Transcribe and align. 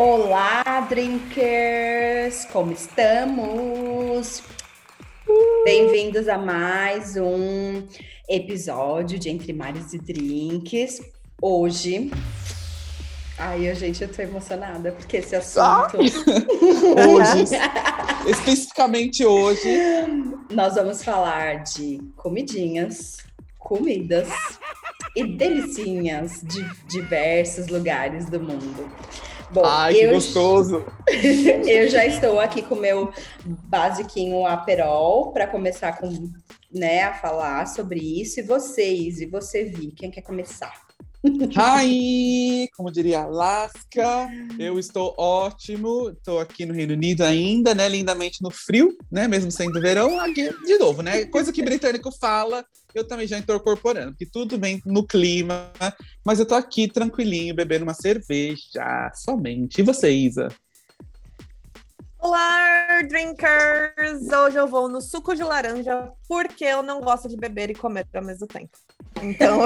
Olá, 0.00 0.86
drinkers! 0.88 2.44
Como 2.52 2.70
estamos? 2.70 4.44
Bem-vindos 5.64 6.28
a 6.28 6.38
mais 6.38 7.16
um 7.16 7.84
episódio 8.28 9.18
de 9.18 9.28
Entre 9.28 9.52
Mares 9.52 9.92
e 9.94 9.98
Drinks. 9.98 11.00
Hoje. 11.42 12.12
Ai, 13.36 13.74
gente, 13.74 14.00
eu 14.04 14.08
tô 14.08 14.22
emocionada 14.22 14.92
porque 14.92 15.16
esse 15.16 15.34
assunto. 15.34 15.98
Hoje, 15.98 17.56
especificamente 18.24 19.26
hoje, 19.26 19.68
Nós 20.48 20.76
vamos 20.76 21.02
falar 21.02 21.64
de 21.64 21.98
comidinhas, 22.14 23.16
comidas 23.58 24.28
e 25.16 25.26
delicinhas 25.36 26.40
de 26.44 26.64
diversos 26.86 27.66
lugares 27.66 28.26
do 28.26 28.38
mundo. 28.38 28.88
Bom, 29.50 29.64
ai 29.64 29.94
que 29.94 30.06
gostoso! 30.08 30.84
eu 31.66 31.88
já 31.88 32.04
estou 32.04 32.38
aqui 32.38 32.60
com 32.62 32.74
o 32.74 32.80
meu 32.80 33.12
basiquinho 33.44 34.46
Aperol 34.46 35.32
para 35.32 35.46
começar 35.46 35.98
com, 35.98 36.30
né, 36.72 37.02
a 37.04 37.14
falar 37.14 37.66
sobre 37.66 37.98
isso. 37.98 38.40
E 38.40 38.42
vocês, 38.42 39.20
e 39.20 39.26
você, 39.26 39.64
Vi, 39.64 39.92
quem 39.92 40.10
quer 40.10 40.22
começar? 40.22 40.72
Ai, 41.56 42.68
como 42.76 42.92
diria 42.92 43.22
Alaska, 43.22 44.28
eu 44.58 44.78
estou 44.78 45.14
ótimo. 45.18 46.10
Estou 46.10 46.38
aqui 46.38 46.64
no 46.64 46.72
Reino 46.72 46.92
Unido 46.92 47.22
ainda, 47.22 47.74
né? 47.74 47.88
Lindamente 47.88 48.40
no 48.40 48.50
frio, 48.50 48.96
né? 49.10 49.26
Mesmo 49.26 49.50
sendo 49.50 49.80
verão, 49.80 50.20
aqui 50.20 50.48
de 50.64 50.78
novo, 50.78 51.02
né? 51.02 51.24
Coisa 51.24 51.52
que 51.52 51.62
britânico 51.62 52.12
fala, 52.12 52.64
eu 52.94 53.06
também 53.06 53.26
já 53.26 53.38
estou 53.38 53.56
incorporando, 53.56 54.12
porque 54.12 54.26
tudo 54.26 54.58
vem 54.58 54.80
no 54.84 55.06
clima. 55.06 55.70
Mas 56.24 56.38
eu 56.38 56.46
tô 56.46 56.54
aqui 56.54 56.88
tranquilinho, 56.88 57.54
bebendo 57.54 57.84
uma 57.84 57.94
cerveja 57.94 59.10
somente. 59.14 59.80
E 59.80 59.84
você, 59.84 60.10
Isa? 60.10 60.48
Olá, 62.18 63.02
Drinkers! 63.02 64.28
Hoje 64.32 64.56
eu 64.56 64.66
vou 64.66 64.88
no 64.88 65.00
suco 65.00 65.34
de 65.34 65.44
laranja 65.44 66.10
porque 66.26 66.64
eu 66.64 66.82
não 66.82 67.00
gosto 67.00 67.28
de 67.28 67.36
beber 67.36 67.70
e 67.70 67.74
comer 67.74 68.06
ao 68.12 68.24
mesmo 68.24 68.46
tempo. 68.46 68.76
Então, 69.20 69.62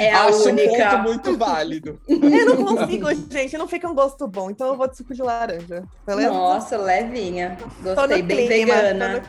É 0.00 0.12
a 0.12 0.26
Acho 0.26 0.48
um 0.48 0.52
única. 0.52 0.90
ponto 0.90 1.02
muito 1.02 1.36
válido. 1.36 2.00
eu 2.08 2.46
não 2.46 2.64
consigo, 2.64 3.08
gente. 3.30 3.58
Não 3.58 3.66
fica 3.66 3.88
um 3.88 3.94
gosto 3.94 4.28
bom. 4.28 4.50
Então 4.50 4.68
eu 4.68 4.76
vou 4.76 4.88
de 4.88 4.96
suco 4.96 5.12
de 5.12 5.20
laranja. 5.22 5.82
Beleza? 6.06 6.30
Nossa, 6.30 6.76
levinha. 6.76 7.58
Gostei, 7.82 8.22
bem 8.22 8.46
clima, 8.46 8.74
vegana. 8.74 9.22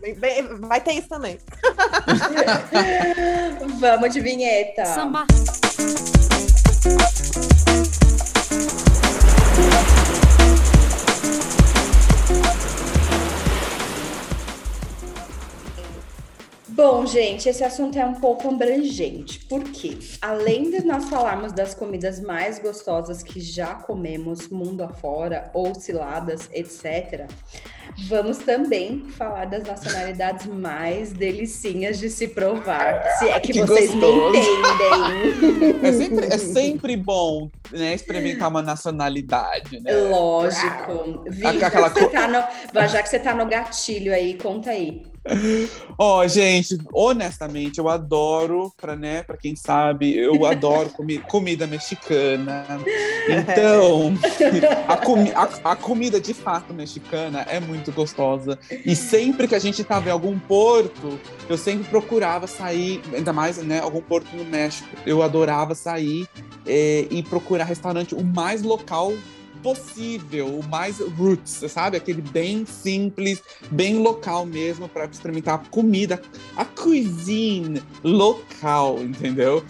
Bem- 0.00 0.14
bem- 0.14 0.60
vai 0.60 0.80
ter 0.82 0.92
isso 0.92 1.08
também. 1.08 1.38
Vamos 3.80 4.12
de 4.12 4.20
vinheta. 4.20 4.84
Samba. 4.84 5.24
Bom, 16.78 17.04
gente, 17.04 17.48
esse 17.48 17.64
assunto 17.64 17.98
é 17.98 18.04
um 18.04 18.14
pouco 18.14 18.48
abrangente, 18.48 19.40
porque 19.48 19.98
além 20.22 20.70
de 20.70 20.86
nós 20.86 21.08
falarmos 21.08 21.50
das 21.50 21.74
comidas 21.74 22.20
mais 22.20 22.60
gostosas 22.60 23.20
que 23.20 23.40
já 23.40 23.74
comemos 23.74 24.48
mundo 24.48 24.84
afora, 24.84 25.50
ou 25.52 25.74
ciladas, 25.74 26.48
etc., 26.52 27.26
vamos 28.06 28.38
também 28.38 29.08
falar 29.08 29.46
das 29.46 29.64
nacionalidades 29.64 30.46
mais 30.46 31.12
delicinhas 31.12 31.98
de 31.98 32.08
se 32.08 32.28
provar, 32.28 33.02
se 33.18 33.28
é 33.28 33.40
que, 33.40 33.54
Que 33.54 33.62
vocês 33.64 33.90
gostoso. 33.90 34.30
me 34.30 34.38
entendem. 34.38 35.80
É 35.82 35.92
sempre, 35.92 36.26
é 36.26 36.38
sempre 36.38 36.96
bom 36.96 37.50
né, 37.72 37.92
experimentar 37.92 38.48
uma 38.48 38.62
nacionalidade, 38.62 39.80
né? 39.80 39.92
Lógico. 40.10 41.24
Vi, 41.28 41.42
já, 41.58 41.66
Aquela 41.66 41.90
que 41.90 41.98
você 41.98 42.08
tá 42.08 42.28
no, 42.28 42.88
já 42.88 43.02
que 43.02 43.08
você 43.08 43.18
tá 43.18 43.34
no 43.34 43.46
gatilho 43.46 44.14
aí, 44.14 44.34
conta 44.34 44.70
aí. 44.70 45.02
Ó, 45.98 46.26
gente, 46.26 46.78
honestamente, 46.92 47.78
eu 47.78 47.88
adoro, 47.88 48.72
pra, 48.80 48.94
né, 48.96 49.22
pra 49.22 49.36
quem 49.36 49.54
sabe, 49.56 50.16
eu 50.16 50.46
adoro 50.46 50.90
comi- 50.90 51.18
comida 51.18 51.66
mexicana. 51.66 52.64
Então, 53.28 54.14
a, 54.88 54.96
comi- 54.96 55.32
a- 55.32 55.50
a 55.72 55.76
comida 55.76 56.18
de 56.18 56.32
fato 56.32 56.72
mexicana 56.72 57.42
é 57.42 57.60
muito 57.60 57.92
gostosa. 57.92 58.58
E 58.86 58.96
sempre 58.96 59.46
que 59.46 59.54
a 59.54 59.58
gente 59.58 59.84
tava 59.84 60.08
em 60.08 60.12
algum 60.12 60.38
porto, 60.38 61.20
eu 61.46 61.58
sempre 61.58 61.86
procurava 61.90 62.46
sair, 62.46 63.02
ainda 63.14 63.30
mais, 63.30 63.58
né, 63.58 63.80
algum 63.80 64.00
porto 64.00 64.34
no 64.34 64.46
México. 64.46 64.88
Eu 65.04 65.22
adorava 65.22 65.74
sair 65.74 66.26
eh, 66.66 67.06
e 67.10 67.22
procurar 67.22 67.64
restaurante 67.64 68.14
o 68.14 68.24
mais 68.24 68.62
local 68.62 69.12
possível, 69.62 70.58
o 70.58 70.62
mais 70.68 70.98
roots, 71.00 71.64
sabe? 71.68 71.96
Aquele 71.96 72.22
bem 72.22 72.64
simples, 72.66 73.42
bem 73.70 73.98
local 73.98 74.46
mesmo, 74.46 74.88
para 74.88 75.06
experimentar 75.06 75.54
a 75.56 75.70
comida, 75.70 76.20
a 76.56 76.64
cuisine 76.64 77.82
local, 78.02 79.00
entendeu? 79.00 79.64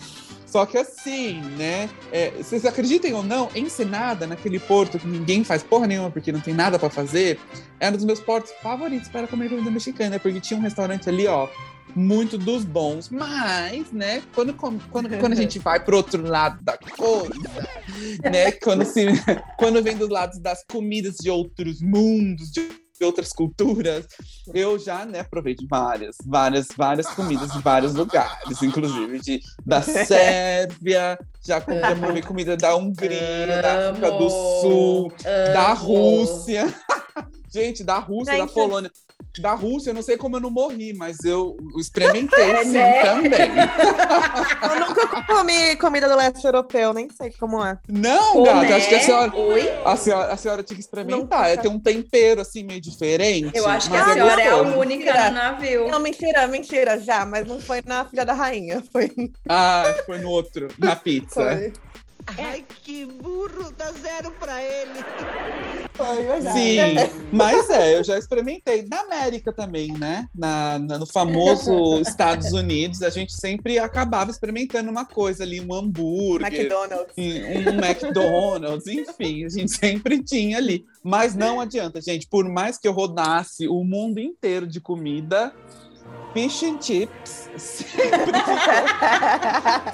Só 0.58 0.66
que 0.66 0.76
assim, 0.76 1.40
né? 1.56 1.88
é, 2.10 2.32
vocês 2.32 2.66
acreditem 2.66 3.14
ou 3.14 3.22
não, 3.22 3.48
Ensenada, 3.54 4.26
naquele 4.26 4.58
porto 4.58 4.98
que 4.98 5.06
ninguém 5.06 5.44
faz 5.44 5.62
porra 5.62 5.86
nenhuma 5.86 6.10
porque 6.10 6.32
não 6.32 6.40
tem 6.40 6.52
nada 6.52 6.80
para 6.80 6.90
fazer, 6.90 7.38
era 7.78 7.94
um 7.94 7.96
dos 7.96 8.04
meus 8.04 8.18
portos 8.18 8.50
favoritos 8.60 9.08
para 9.08 9.28
comer 9.28 9.50
comida 9.50 9.70
mexicana, 9.70 10.18
porque 10.18 10.40
tinha 10.40 10.58
um 10.58 10.62
restaurante 10.64 11.08
ali, 11.08 11.28
ó, 11.28 11.48
muito 11.94 12.36
dos 12.36 12.64
bons. 12.64 13.08
Mas, 13.08 13.92
né, 13.92 14.20
quando, 14.34 14.52
quando, 14.52 14.80
quando 15.20 15.32
a 15.34 15.36
gente 15.36 15.60
vai 15.60 15.78
pro 15.78 15.98
outro 15.98 16.26
lado 16.26 16.60
da 16.60 16.76
coisa, 16.76 17.68
né, 18.28 18.50
quando, 18.50 18.84
se, 18.84 19.06
quando 19.56 19.80
vem 19.80 19.96
dos 19.96 20.08
lados 20.08 20.40
das 20.40 20.64
comidas 20.68 21.18
de 21.20 21.30
outros 21.30 21.80
mundos, 21.80 22.50
de 22.50 22.68
outras 23.04 23.32
culturas, 23.32 24.06
eu 24.54 24.78
já, 24.78 25.04
né, 25.04 25.22
provei 25.22 25.54
de 25.54 25.66
várias, 25.66 26.16
várias, 26.24 26.68
várias 26.76 27.06
comidas 27.08 27.52
de 27.52 27.60
vários 27.60 27.94
lugares, 27.94 28.62
inclusive 28.62 29.20
de, 29.20 29.40
da 29.64 29.80
Sérvia, 29.82 31.18
já 31.44 31.60
provei 31.60 32.22
comida 32.22 32.56
da 32.56 32.76
Hungria, 32.76 33.62
da 33.62 33.90
África 33.90 34.10
do 34.10 34.24
Amo, 34.24 34.60
Sul, 34.60 35.12
da. 35.22 35.72
Rússia. 35.72 36.74
Gente, 37.52 37.82
da 37.82 37.98
Rússia, 37.98 38.36
da 38.36 38.40
Gente. 38.40 38.52
Polônia. 38.52 38.90
Da 39.40 39.54
Rússia, 39.54 39.90
eu 39.90 39.94
não 39.94 40.02
sei 40.02 40.16
como 40.16 40.36
eu 40.36 40.40
não 40.40 40.50
morri, 40.50 40.92
mas 40.92 41.24
eu 41.24 41.56
experimentei 41.78 42.50
É, 42.50 42.62
sim 42.64 42.72
né? 42.72 43.02
também. 43.04 43.40
Eu 44.62 44.88
nunca 44.88 45.22
comi 45.24 45.76
comida 45.76 46.08
do 46.08 46.16
leste 46.16 46.44
europeu, 46.44 46.92
nem 46.92 47.08
sei 47.10 47.32
como 47.38 47.64
é. 47.64 47.78
Não, 47.88 48.32
Pô, 48.32 48.42
gata, 48.44 48.62
né? 48.62 48.72
acho 48.74 48.88
que 48.88 48.94
a 48.96 49.00
senhora, 49.00 49.32
a 49.84 49.96
senhora, 49.96 50.32
a 50.32 50.36
senhora 50.36 50.62
tinha 50.62 50.76
que 50.76 50.82
experimentar. 50.82 51.40
Nunca. 51.40 51.48
É, 51.48 51.56
tem 51.56 51.70
um 51.70 51.78
tempero 51.78 52.40
assim 52.40 52.64
meio 52.64 52.80
diferente. 52.80 53.56
Eu 53.56 53.66
acho 53.68 53.88
que 53.90 53.96
a 53.96 54.00
é 54.00 54.12
senhora 54.14 54.42
é 54.42 54.48
a 54.48 54.56
única 54.62 55.30
no 55.30 55.34
navio. 55.36 55.88
Não, 55.88 56.00
mentira, 56.00 56.46
mentira, 56.48 56.98
já, 56.98 57.24
mas 57.24 57.46
não 57.46 57.60
foi 57.60 57.80
na 57.84 58.04
filha 58.04 58.24
da 58.24 58.32
rainha. 58.32 58.82
Foi. 58.90 59.10
Ah, 59.48 59.84
foi 60.06 60.18
no 60.18 60.30
outro, 60.30 60.68
na 60.78 60.96
pizza. 60.96 61.34
Foi, 61.34 61.72
Ai, 62.36 62.64
que 62.84 63.06
burro, 63.06 63.72
dá 63.76 63.90
zero 63.92 64.30
pra 64.32 64.62
ele. 64.62 65.00
foi 65.94 66.24
verdade. 66.24 66.58
Sim, 66.58 67.28
mas 67.32 67.70
é, 67.70 67.96
eu 67.98 68.04
já 68.04 68.18
experimentei. 68.18 68.86
Na 68.88 69.00
América 69.00 69.52
também, 69.52 69.92
né? 69.92 70.26
Na, 70.34 70.78
na- 70.78 70.98
no 70.98 71.06
famoso 71.06 72.00
Estados 72.02 72.52
Unidos, 72.52 73.02
a 73.02 73.10
gente 73.10 73.32
sempre 73.32 73.78
acabava 73.78 74.30
experimentando 74.30 74.90
uma 74.90 75.04
coisa 75.04 75.42
ali, 75.42 75.60
um 75.60 75.72
hambúrguer, 75.74 76.46
McDonald's. 76.52 77.14
um 77.16 77.84
McDonald's, 77.84 78.86
enfim, 78.86 79.44
a 79.44 79.48
gente 79.48 79.72
sempre 79.72 80.22
tinha 80.22 80.58
ali. 80.58 80.84
Mas 81.02 81.34
não 81.34 81.60
adianta, 81.60 82.00
gente, 82.00 82.26
por 82.28 82.46
mais 82.48 82.76
que 82.78 82.86
eu 82.86 82.92
rodasse 82.92 83.66
o 83.68 83.82
mundo 83.84 84.18
inteiro 84.20 84.66
de 84.66 84.80
comida, 84.80 85.52
fish 86.32 86.62
and 86.64 86.78
chips 86.80 87.48
sempre, 87.58 88.32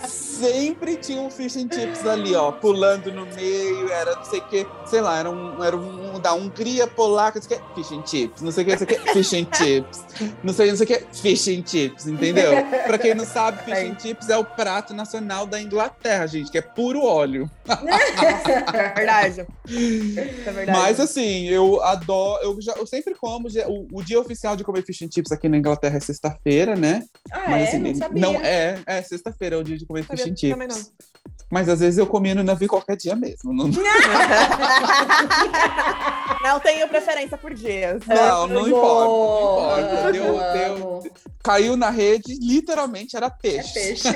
sempre 0.08 0.96
tinha 0.96 1.20
um 1.20 1.30
fish 1.30 1.56
and 1.56 1.68
chips 1.72 2.06
ali, 2.06 2.34
ó, 2.34 2.52
pulando 2.52 3.12
no 3.12 3.26
meio, 3.26 3.90
era 3.90 4.16
não 4.16 4.24
sei 4.24 4.40
o 4.40 4.48
que, 4.48 4.66
sei 4.86 5.00
lá, 5.00 5.18
era, 5.18 5.30
um, 5.30 5.62
era 5.62 5.76
um, 5.76 6.20
da 6.20 6.34
Hungria, 6.34 6.86
polaca, 6.86 7.38
não 7.38 7.48
sei 7.48 7.56
o 7.56 7.60
que, 7.60 7.74
fish 7.74 7.92
and 7.92 8.06
chips. 8.06 8.42
Não 8.42 8.52
sei 8.52 8.62
o 8.62 8.66
que, 8.66 8.72
não 8.72 8.78
sei 8.78 8.86
o 8.86 8.88
que, 8.88 9.12
fish 9.12 9.32
and 9.32 9.46
chips. 9.56 10.04
Não 10.42 10.52
sei, 10.52 10.70
não 10.70 10.76
sei 10.76 10.84
o 10.84 10.86
que, 10.86 11.06
fish 11.12 11.48
and 11.48 11.66
chips, 11.66 12.06
entendeu? 12.06 12.52
Pra 12.86 12.98
quem 12.98 13.14
não 13.14 13.24
sabe, 13.24 13.62
fish 13.64 13.90
and 13.90 13.98
chips 13.98 14.28
é 14.28 14.36
o 14.36 14.44
prato 14.44 14.92
nacional 14.94 15.46
da 15.46 15.60
Inglaterra, 15.60 16.26
gente, 16.26 16.50
que 16.50 16.58
é 16.58 16.62
puro 16.62 17.02
óleo. 17.02 17.50
É 17.66 18.94
verdade. 18.94 19.46
É 19.66 20.52
verdade. 20.52 20.78
Mas 20.78 21.00
assim, 21.00 21.46
eu 21.48 21.82
adoro, 21.82 22.42
eu, 22.42 22.60
já, 22.60 22.72
eu 22.74 22.86
sempre 22.86 23.14
como, 23.14 23.48
o, 23.48 23.98
o 24.00 24.02
dia 24.02 24.20
oficial 24.20 24.56
de 24.56 24.64
comer 24.64 24.82
fish 24.82 25.02
and 25.02 25.08
chips 25.10 25.32
aqui 25.32 25.48
na 25.48 25.56
Inglaterra 25.56 25.96
é 25.96 26.00
sexta-feira, 26.24 26.74
né? 26.74 27.02
Ah, 27.30 27.44
Mas 27.48 27.62
é? 27.62 27.68
assim, 27.68 27.78
não 27.78 27.94
sabia. 27.94 28.22
não 28.22 28.34
é, 28.40 28.78
é 28.86 29.02
sexta-feira 29.02 29.56
é 29.56 29.58
o 29.58 29.62
dia 29.62 29.76
de 29.76 29.84
comer 29.86 30.04
fish 30.04 30.26
and 30.26 30.36
chips. 30.36 30.92
Mas 31.50 31.68
às 31.68 31.80
vezes 31.80 31.98
eu 31.98 32.06
comia 32.06 32.34
no 32.34 32.42
navio 32.42 32.68
qualquer 32.68 32.96
dia 32.96 33.14
mesmo. 33.14 33.52
Não, 33.52 33.68
Não 36.42 36.58
tenho 36.60 36.88
preferência 36.88 37.36
por 37.38 37.54
dias. 37.54 38.02
não, 38.06 38.46
não 38.46 38.66
importa, 38.68 39.92
não 40.02 40.10
importa. 40.10 40.12
Deu, 40.12 40.38
deu, 40.52 41.12
caiu 41.42 41.76
na 41.76 41.90
rede, 41.90 42.34
literalmente 42.40 43.16
era 43.16 43.26
É 43.26 43.30
peixe. 43.30 44.08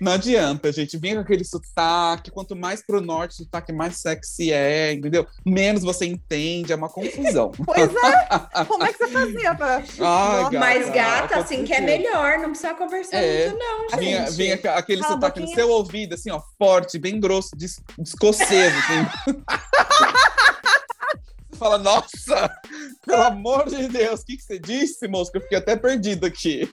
Não 0.00 0.12
adianta, 0.12 0.72
gente. 0.72 0.96
Vinha 0.96 1.14
com 1.16 1.20
aquele 1.22 1.44
sotaque. 1.44 2.30
Quanto 2.30 2.54
mais 2.56 2.84
pro 2.84 3.00
norte, 3.00 3.32
o 3.32 3.36
sotaque 3.44 3.72
mais 3.72 3.96
sexy 3.98 4.52
é, 4.52 4.92
entendeu? 4.92 5.26
Menos 5.46 5.82
você 5.82 6.04
entende, 6.06 6.72
é 6.72 6.76
uma 6.76 6.88
confusão. 6.88 7.52
Pois 7.64 7.90
é. 7.94 8.64
Como 8.66 8.84
é 8.84 8.92
que 8.92 8.98
você 8.98 9.08
fazia 9.08 9.54
pra. 9.54 9.76
Ai, 9.76 10.42
gata. 10.44 10.58
Mas 10.58 10.90
gata, 10.90 11.38
assim 11.38 11.64
que 11.64 11.72
é 11.72 11.80
melhor, 11.80 12.38
não 12.38 12.50
precisa 12.50 12.74
conversar 12.74 13.16
É. 13.18 13.48
muito, 13.48 13.58
não, 13.58 13.88
gente. 14.00 14.32
Vinha, 14.32 14.54
aquele 14.74 15.00
Cala 15.00 15.12
a 15.12 15.14
sotaque 15.16 15.40
no 15.40 15.46
boquinha. 15.46 15.54
seu 15.64 15.70
ouvido, 15.72 16.14
assim, 16.14 16.30
ó, 16.30 16.40
forte, 16.58 16.98
bem 16.98 17.18
grosso, 17.20 17.50
de, 17.56 17.66
de 17.66 18.08
escocês, 18.08 18.72
assim. 18.76 19.36
Fala, 21.62 21.78
nossa, 21.78 22.52
pelo 23.06 23.22
amor 23.22 23.68
de 23.68 23.86
Deus, 23.86 24.20
o 24.20 24.24
que, 24.26 24.36
que 24.36 24.42
você 24.42 24.58
disse, 24.58 25.06
moço? 25.06 25.30
Que 25.30 25.38
eu 25.38 25.42
fiquei 25.42 25.58
até 25.58 25.76
perdido 25.76 26.26
aqui. 26.26 26.68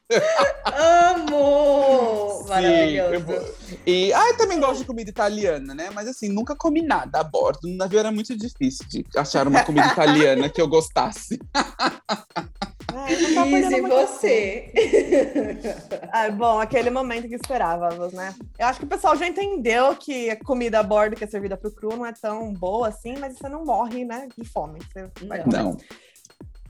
Amo! 0.65 2.41
Sim, 2.41 2.49
Maravilhoso. 2.49 3.13
eu 3.13 3.19
vou- 3.21 3.55
E 3.85 4.11
ah, 4.13 4.29
eu 4.29 4.37
também 4.37 4.59
gosto 4.59 4.79
de 4.79 4.85
comida 4.85 5.11
italiana, 5.11 5.75
né? 5.75 5.91
Mas 5.93 6.07
assim, 6.07 6.27
nunca 6.27 6.55
comi 6.55 6.81
nada 6.81 7.19
a 7.19 7.23
bordo. 7.23 7.67
No 7.67 7.77
navio 7.77 7.99
era 7.99 8.11
muito 8.11 8.35
difícil 8.35 8.87
de 8.87 9.05
achar 9.15 9.47
uma 9.47 9.63
comida 9.63 9.85
italiana 9.93 10.49
que 10.49 10.59
eu 10.59 10.67
gostasse. 10.67 11.39
Ai, 12.91 13.13
eu 13.13 13.43
Liz, 13.45 13.71
e 13.71 13.81
você? 13.81 14.71
Ah, 16.11 16.29
bom, 16.31 16.59
aquele 16.59 16.89
momento 16.89 17.27
que 17.27 17.35
esperávamos, 17.35 18.13
né? 18.13 18.33
Eu 18.57 18.65
acho 18.65 18.79
que 18.79 18.85
o 18.85 18.89
pessoal 18.89 19.15
já 19.15 19.27
entendeu 19.27 19.95
que 19.95 20.29
a 20.31 20.35
comida 20.43 20.79
a 20.79 20.83
bordo 20.83 21.15
que 21.15 21.23
é 21.23 21.27
servida 21.27 21.55
pro 21.55 21.71
cru 21.71 21.89
não 21.95 22.05
é 22.05 22.11
tão 22.11 22.51
boa 22.51 22.87
assim, 22.87 23.15
mas 23.19 23.37
você 23.37 23.47
não 23.47 23.63
morre, 23.63 24.03
né, 24.03 24.27
de 24.35 24.43
fome. 24.49 24.78
Você 24.79 25.25
vai 25.27 25.43
Não. 25.45 25.77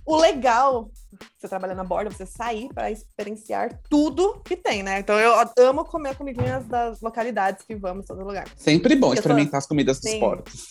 O 0.06 0.18
legal, 0.18 0.90
você 1.38 1.48
trabalhando 1.48 1.82
a 1.82 1.84
bordo, 1.84 2.08
é 2.08 2.12
você 2.12 2.26
sair 2.26 2.68
para 2.74 2.90
experienciar 2.90 3.80
tudo 3.88 4.42
que 4.44 4.56
tem, 4.58 4.82
né? 4.82 5.00
Então 5.00 5.20
eu 5.20 5.32
amo 5.60 5.86
comer 5.86 6.16
comidinhas 6.18 6.66
das 6.66 7.00
localidades 7.00 7.64
que 7.64 7.76
vamos 7.76 8.08
todo 8.08 8.24
lugar. 8.24 8.48
Sempre 8.58 8.96
bom 8.96 9.08
Eu 9.10 9.12
sou- 9.12 9.20
experimentar 9.20 9.60
as 9.60 9.68
comidas 9.68 10.00
dos 10.00 10.10
Sim. 10.10 10.20
portos. 10.20 10.68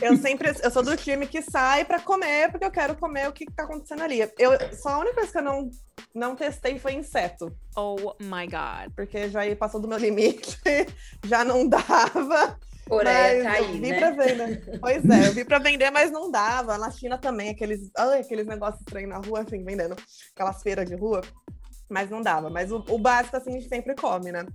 Eu 0.00 0.16
sempre, 0.18 0.52
eu 0.62 0.70
sou 0.70 0.84
do 0.84 0.96
time 0.96 1.26
que 1.26 1.42
sai 1.42 1.84
para 1.84 1.98
comer 1.98 2.48
porque 2.52 2.64
eu 2.64 2.70
quero 2.70 2.94
comer 2.94 3.28
o 3.28 3.32
que 3.32 3.44
tá 3.46 3.64
acontecendo 3.64 4.02
ali. 4.04 4.20
Eu 4.38 4.52
só 4.80 4.90
a 4.90 4.98
única 5.00 5.16
coisa 5.16 5.32
que 5.32 5.38
eu 5.38 5.42
não 5.42 5.68
não 6.14 6.36
testei 6.36 6.78
foi 6.78 6.92
inseto. 6.94 7.50
Oh 7.76 7.96
my 8.20 8.46
god. 8.46 8.92
porque 8.94 9.28
já 9.30 9.40
passou 9.56 9.80
do 9.80 9.88
meu 9.88 9.98
limite, 9.98 10.56
já 11.26 11.44
não 11.44 11.66
dava. 11.68 12.56
Coreia 12.88 13.42
mas 13.42 13.52
tá 13.52 13.58
eu 13.58 13.64
aí, 13.66 13.80
vi 13.80 13.90
né? 13.90 13.98
pra 13.98 14.10
vender. 14.10 14.78
Pois 14.80 15.08
é, 15.10 15.28
eu 15.28 15.32
vi 15.32 15.44
pra 15.44 15.58
vender, 15.58 15.90
mas 15.90 16.10
não 16.10 16.30
dava. 16.30 16.78
Na 16.78 16.90
China 16.90 17.18
também, 17.18 17.50
aqueles, 17.50 17.90
ai, 17.96 18.20
aqueles 18.20 18.46
negócios 18.46 18.80
estranhos 18.80 19.10
na 19.10 19.18
rua, 19.18 19.42
enfim, 19.42 19.64
vendendo 19.64 19.96
aquelas 20.34 20.62
feiras 20.62 20.88
de 20.88 20.94
rua, 20.94 21.20
mas 21.88 22.08
não 22.10 22.22
dava. 22.22 22.48
Mas 22.48 22.70
o, 22.70 22.84
o 22.88 22.98
básico, 22.98 23.36
assim, 23.36 23.50
a 23.50 23.58
gente 23.60 23.68
sempre 23.68 23.94
come, 23.96 24.30
né? 24.30 24.46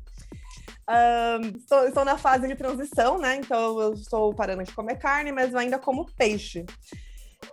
Ahn, 0.88 1.54
estou, 1.58 1.88
estou 1.88 2.06
na 2.06 2.18
fase 2.18 2.48
de 2.48 2.56
transição, 2.56 3.18
né? 3.18 3.36
Então 3.36 3.80
eu 3.80 3.94
estou 3.94 4.34
parando 4.34 4.64
de 4.64 4.74
comer 4.74 4.96
carne, 4.98 5.32
mas 5.32 5.52
eu 5.54 5.60
ainda 5.60 5.78
como 5.78 6.06
peixe. 6.18 6.66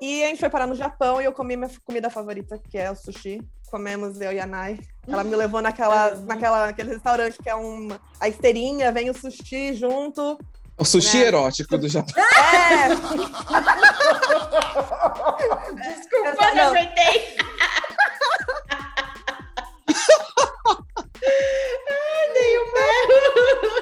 E 0.00 0.22
a 0.24 0.28
gente 0.28 0.40
foi 0.40 0.50
parar 0.50 0.66
no 0.66 0.74
Japão 0.74 1.20
e 1.20 1.24
eu 1.24 1.32
comi 1.32 1.56
minha 1.56 1.70
comida 1.84 2.08
favorita, 2.10 2.58
que 2.70 2.78
é 2.78 2.90
o 2.90 2.94
sushi. 2.96 3.40
Comemos 3.70 4.20
eu 4.20 4.32
e 4.32 4.40
a 4.40 4.46
Nai. 4.46 4.78
Ela 5.06 5.24
me 5.24 5.34
levou 5.34 5.60
naquela, 5.60 6.14
Uhum. 6.14 6.24
naquela, 6.24 6.66
naquele 6.66 6.90
restaurante 6.90 7.38
que 7.42 7.48
é 7.50 7.56
um, 7.56 7.88
a 8.20 8.28
esteirinha, 8.28 8.92
vem 8.92 9.10
o 9.10 9.14
sushi 9.14 9.74
junto. 9.74 10.38
O 10.78 10.84
sushi 10.84 11.18
Né? 11.18 11.26
erótico 11.26 11.76
do 11.76 11.88
Japão. 11.88 12.14
É! 12.22 12.88
Desculpa, 15.74 16.28
Essa 16.28 16.54
não 16.54 16.64
aguentei. 16.68 17.36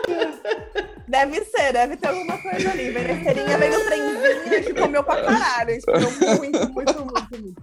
Um. 0.06 0.86
Deve 1.08 1.44
ser, 1.44 1.72
deve 1.72 1.96
ter 1.96 2.08
alguma 2.08 2.36
coisa 2.38 2.70
ali. 2.70 2.90
Vem 2.90 3.04
a 3.06 3.12
esteirinha, 3.12 3.58
vem 3.58 3.70
o 3.70 3.84
trenzinho, 3.84 4.48
gente 4.48 4.74
comeu 4.74 5.04
pra 5.04 5.22
caralho. 5.22 5.78
Comeu 5.84 6.10
muito, 6.38 6.72
muito, 6.72 7.04
muito, 7.04 7.42
muito. 7.42 7.62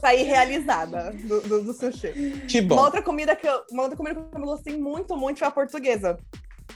Saí 0.00 0.24
realizada 0.24 1.12
do, 1.24 1.40
do, 1.40 1.62
do 1.62 1.72
sushi. 1.72 2.42
Que 2.48 2.60
Uma 2.60 2.68
bom. 2.76 2.82
outra 2.82 3.00
comida 3.00 3.34
que 3.36 3.46
eu, 3.48 3.62
uma 3.70 3.84
outra 3.84 3.96
comida 3.96 4.20
que 4.20 4.36
eu 4.36 4.40
gostei 4.42 4.76
muito, 4.76 5.16
muito 5.16 5.38
foi 5.38 5.48
a 5.48 5.50
portuguesa. 5.50 6.18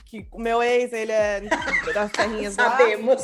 Que 0.09 0.25
o 0.31 0.39
meu 0.39 0.63
ex, 0.63 0.93
ele 0.93 1.11
é 1.11 1.41
das 1.93 2.11
terrinhas 2.13 2.55
lá. 2.55 2.71
Sabemos. 2.71 3.23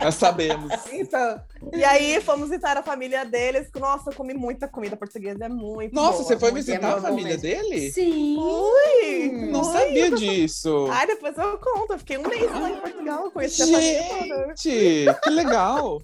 Nós 0.00 0.14
sabemos. 0.14 0.72
Então, 0.90 1.40
e 1.70 1.84
aí 1.84 2.18
fomos 2.22 2.48
visitar 2.48 2.78
a 2.78 2.82
família 2.82 3.26
deles. 3.26 3.68
Nossa, 3.78 4.08
eu 4.10 4.14
comi 4.14 4.32
muita 4.32 4.66
comida 4.66 4.96
portuguesa, 4.96 5.44
é 5.44 5.48
muito 5.50 5.94
Nossa, 5.94 6.12
boa, 6.12 6.24
você 6.24 6.38
foi 6.38 6.50
visitar 6.50 6.92
é 6.92 6.94
a 6.94 7.00
família 7.00 7.36
mesmo. 7.36 7.42
dele? 7.42 7.92
Sim. 7.92 8.36
Fui! 8.36 9.32
Não 9.50 9.64
sabia 9.64 10.10
disso. 10.12 10.88
Ai, 10.90 11.06
depois 11.06 11.36
eu 11.36 11.58
conto. 11.58 11.92
Eu 11.92 11.98
fiquei 11.98 12.16
um 12.16 12.26
mês 12.26 12.50
lá 12.50 12.70
em 12.70 12.76
Portugal, 12.76 13.30
conheci 13.30 13.62
a 13.62 13.66
família 13.66 14.04
toda. 14.08 14.54
Gente, 14.56 15.20
que 15.20 15.30
legal. 15.30 16.00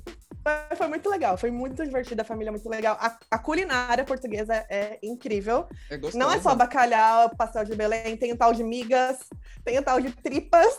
Foi- 0.77 0.89
muito 0.89 1.09
legal, 1.11 1.37
foi 1.37 1.51
muito 1.51 1.85
divertido, 1.85 2.23
a 2.23 2.25
família 2.25 2.49
é 2.49 2.53
muito 2.53 2.69
legal. 2.69 2.97
A, 2.99 3.17
a 3.31 3.39
culinária 3.39 4.05
portuguesa 4.05 4.55
é 4.71 4.99
incrível. 5.03 5.67
É 5.91 5.97
gostoso. 5.97 6.19
Não 6.19 6.33
é 6.33 6.41
só 6.41 6.55
bacalhau, 6.55 7.31
pastel 7.37 7.65
de 7.65 7.75
Belém, 7.75 8.17
tem 8.17 8.33
o 8.33 8.37
tal 8.37 8.53
de 8.55 8.65
migas, 8.65 9.19
tem 9.65 9.79
o 9.79 9.83
tal 9.83 10.01
de 10.01 10.11
tripas 10.13 10.79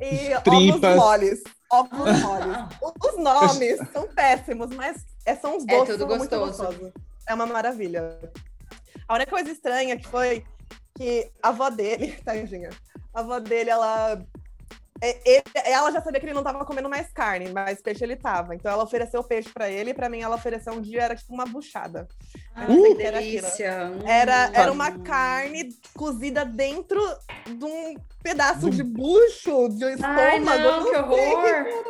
e 0.00 0.32
ovos 0.34 0.42
Tripas. 0.42 0.96
moles. 0.96 1.42
Ovos 1.70 1.98
moles. 2.22 2.56
Os 3.04 3.18
nomes 3.22 3.78
são 3.92 4.08
péssimos, 4.08 4.70
mas 4.74 5.04
é- 5.26 5.36
são 5.36 5.56
os 5.58 5.64
É 5.64 5.66
doces 5.76 5.96
tudo 5.96 6.08
são 6.08 6.18
muito 6.18 6.38
gostoso. 6.38 6.68
gostosos. 6.78 6.92
É 7.28 7.34
uma 7.34 7.46
maravilha. 7.46 8.18
A 9.06 9.14
única 9.14 9.30
coisa 9.30 9.50
estranha 9.50 9.96
que 9.98 10.06
foi 10.08 10.44
que 10.96 11.30
a 11.42 11.48
avó 11.48 11.68
dele, 11.68 12.12
tadinha, 12.24 12.70
a 13.12 13.20
avó 13.20 13.38
dele, 13.38 13.68
ela. 13.70 14.24
É- 15.00 15.20
ele- 15.24 15.42
ela 15.54 15.90
já 15.90 16.00
sabia 16.02 16.20
que 16.20 16.26
ele 16.26 16.32
não 16.34 16.42
tava 16.42 16.64
comendo 16.64 16.88
mais 16.88 17.08
carne, 17.12 17.50
mas 17.52 17.80
peixe 17.82 18.04
ele 18.04 18.16
tava. 18.16 18.54
Então 18.54 18.70
ela 18.70 18.82
ofereceu 18.84 19.22
peixe 19.22 19.48
pra 19.52 19.68
ele 19.70 19.90
e 19.90 19.94
pra 19.94 20.08
mim 20.08 20.20
ela 20.22 20.36
ofereceu 20.36 20.72
um 20.72 20.80
dia, 20.80 21.02
era 21.02 21.16
tipo 21.16 21.32
uma 21.34 21.44
buchada. 21.44 22.06
Ai, 22.54 22.66
Uh! 22.68 22.82
que 22.82 22.94
delícia. 23.02 23.90
Hum. 23.92 24.06
Era, 24.08 24.50
era 24.54 24.72
uma 24.72 24.90
carne 24.98 25.68
cozida 25.96 26.44
dentro 26.44 27.00
de 27.46 27.64
um 27.64 27.94
pedaço 28.22 28.70
de 28.70 28.82
bucho, 28.82 29.68
de 29.70 29.84
um 29.84 29.88
estômago. 29.90 30.20
Ai, 30.20 30.38
não, 30.40 30.84
que 30.90 30.96
horror. 30.96 31.84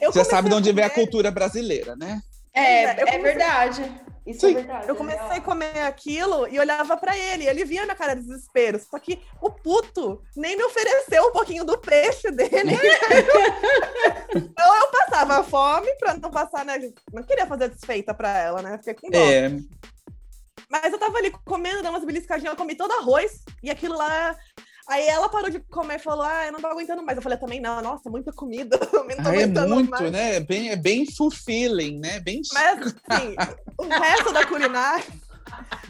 Eu 0.00 0.12
Você 0.12 0.24
sabe 0.24 0.48
de 0.48 0.54
onde 0.54 0.72
vem 0.72 0.84
a 0.84 0.90
comer- 0.90 1.04
cultura 1.06 1.30
brasileira, 1.30 1.96
né? 1.96 2.20
É, 2.52 2.82
é 2.84 2.94
comecei- 2.96 3.20
verdade. 3.22 3.92
Isso 4.26 4.40
Sim. 4.40 4.52
é 4.52 4.54
verdade. 4.54 4.88
Eu 4.88 4.96
comecei 4.96 5.36
a 5.36 5.40
comer 5.40 5.78
aquilo 5.82 6.48
e 6.48 6.58
olhava 6.58 6.96
pra 6.96 7.16
ele. 7.16 7.46
Ele 7.46 7.64
via 7.64 7.84
minha 7.84 7.94
cara 7.94 8.14
de 8.14 8.22
desespero. 8.22 8.80
Só 8.80 8.98
que 8.98 9.22
o 9.40 9.50
puto 9.50 10.20
nem 10.36 10.56
me 10.56 10.64
ofereceu 10.64 11.28
um 11.28 11.32
pouquinho 11.32 11.64
do 11.64 11.78
peixe 11.78 12.30
dele. 12.32 12.76
então 14.34 14.76
eu 14.76 14.88
passava 14.88 15.44
fome 15.44 15.94
pra 15.96 16.14
não 16.14 16.30
passar, 16.30 16.64
né? 16.64 16.76
Não 17.12 17.22
queria 17.22 17.46
fazer 17.46 17.68
desfeita 17.68 18.12
pra 18.12 18.36
ela, 18.36 18.62
né? 18.62 18.78
Fiquei 18.78 18.94
com 18.94 19.10
dó. 19.10 19.18
É. 19.18 19.56
Mas 20.68 20.92
eu 20.92 20.98
tava 20.98 21.16
ali 21.18 21.30
comendo, 21.44 21.82
dando 21.82 21.94
umas 21.94 22.04
beliscadinhas, 22.04 22.52
eu 22.52 22.56
comi 22.56 22.74
todo 22.74 22.90
arroz 22.92 23.44
e 23.62 23.70
aquilo 23.70 23.96
lá. 23.96 24.36
Aí 24.88 25.06
ela 25.08 25.28
parou 25.28 25.50
de 25.50 25.58
comer 25.70 25.96
e 25.96 25.98
falou: 25.98 26.24
Ah, 26.24 26.46
eu 26.46 26.52
não 26.52 26.60
tô 26.60 26.66
aguentando 26.68 27.02
mais. 27.02 27.16
Eu 27.16 27.22
falei 27.22 27.38
também, 27.38 27.60
não, 27.60 27.82
nossa, 27.82 28.08
muita 28.08 28.32
comida. 28.32 28.78
Eu 28.92 29.04
não 29.04 29.24
tô 29.24 29.28
Ah, 29.30 29.34
é 29.34 29.42
aguentando 29.42 29.74
muito, 29.74 29.90
mais. 29.90 30.12
né? 30.12 30.36
É 30.36 30.40
bem, 30.40 30.70
é 30.70 30.76
bem 30.76 31.04
fulfilling, 31.10 31.98
né? 31.98 32.20
Bem 32.20 32.40
Mas 32.52 32.78
assim, 32.80 33.34
o 33.78 33.84
resto 33.88 34.32
da 34.32 34.46
culinária. 34.46 35.04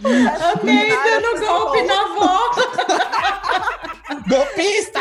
da 0.00 0.50
Amei 0.52 0.88
dando 0.88 1.40
golpe 1.46 1.82
na 1.82 2.00
avó. 2.02 2.50
golpista! 4.28 5.00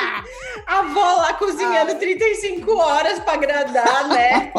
A 0.67 0.79
avó 0.79 1.15
lá 1.17 1.33
cozinhando 1.35 1.95
35 1.95 2.75
horas 2.77 3.19
pra 3.19 3.33
agradar, 3.33 4.07
né? 4.09 4.51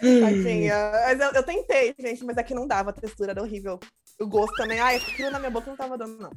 Tadinha. 0.00 0.74
Mas 1.04 1.20
eu, 1.20 1.30
eu 1.32 1.42
tentei, 1.42 1.94
gente, 1.98 2.24
mas 2.24 2.38
aqui 2.38 2.54
não 2.54 2.66
dava, 2.66 2.90
a 2.90 2.92
textura 2.92 3.32
era 3.32 3.42
horrível. 3.42 3.78
O 4.20 4.26
gosto 4.26 4.54
também. 4.56 4.80
Ai, 4.80 4.96
aquilo 4.96 5.30
na 5.30 5.38
minha 5.38 5.50
boca 5.50 5.68
não 5.68 5.76
tava 5.76 5.98
dando, 5.98 6.18
não. 6.18 6.30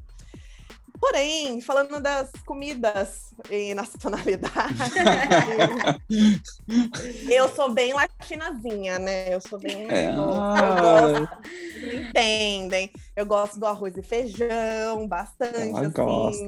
Porém, 1.00 1.60
falando 1.60 2.00
das 2.00 2.30
comidas 2.46 3.34
e 3.50 3.74
nacionalidade, 3.74 4.74
eu 7.30 7.50
sou 7.50 7.72
bem 7.72 7.94
latinazinha, 7.94 9.00
né? 9.00 9.34
Eu 9.34 9.42
sou 9.42 9.60
bem. 9.60 9.88
É. 9.90 10.10
Eu 10.16 10.22
Ah. 10.32 11.20
gosto, 11.20 11.30
entendem? 12.10 12.92
Eu 13.16 13.26
gosto 13.26 13.60
do 13.60 13.66
arroz 13.66 13.96
e 13.98 14.04
feijão, 14.04 15.08
bastante. 15.08 15.70
Ela 15.70 15.80
assim. 15.82 15.92
gosta. 15.92 16.44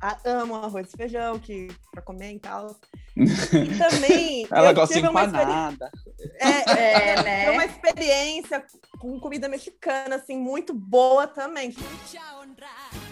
A- 0.00 0.18
amo 0.24 0.56
arroz 0.56 0.88
e 0.92 0.96
feijão, 0.96 1.38
que 1.38 1.68
pra 1.92 2.02
comer 2.02 2.32
e 2.32 2.38
tal. 2.40 2.74
E 3.16 3.78
também. 3.78 4.46
Ela 4.50 4.70
eu 4.70 4.74
gosta 4.74 4.94
de 4.94 5.00
tive 5.00 5.08
uma 5.10 5.24
experi- 5.24 5.42
empanada. 5.44 5.90
É, 6.40 6.70
É, 6.72 7.10
é 7.18 7.22
né? 7.22 7.50
uma 7.50 7.64
experiência 7.64 8.64
com 8.98 9.20
comida 9.20 9.48
mexicana, 9.48 10.16
assim, 10.16 10.36
muito 10.36 10.72
boa 10.74 11.26
também. 11.26 11.68
Mucha 11.68 12.18
honra. 12.36 13.11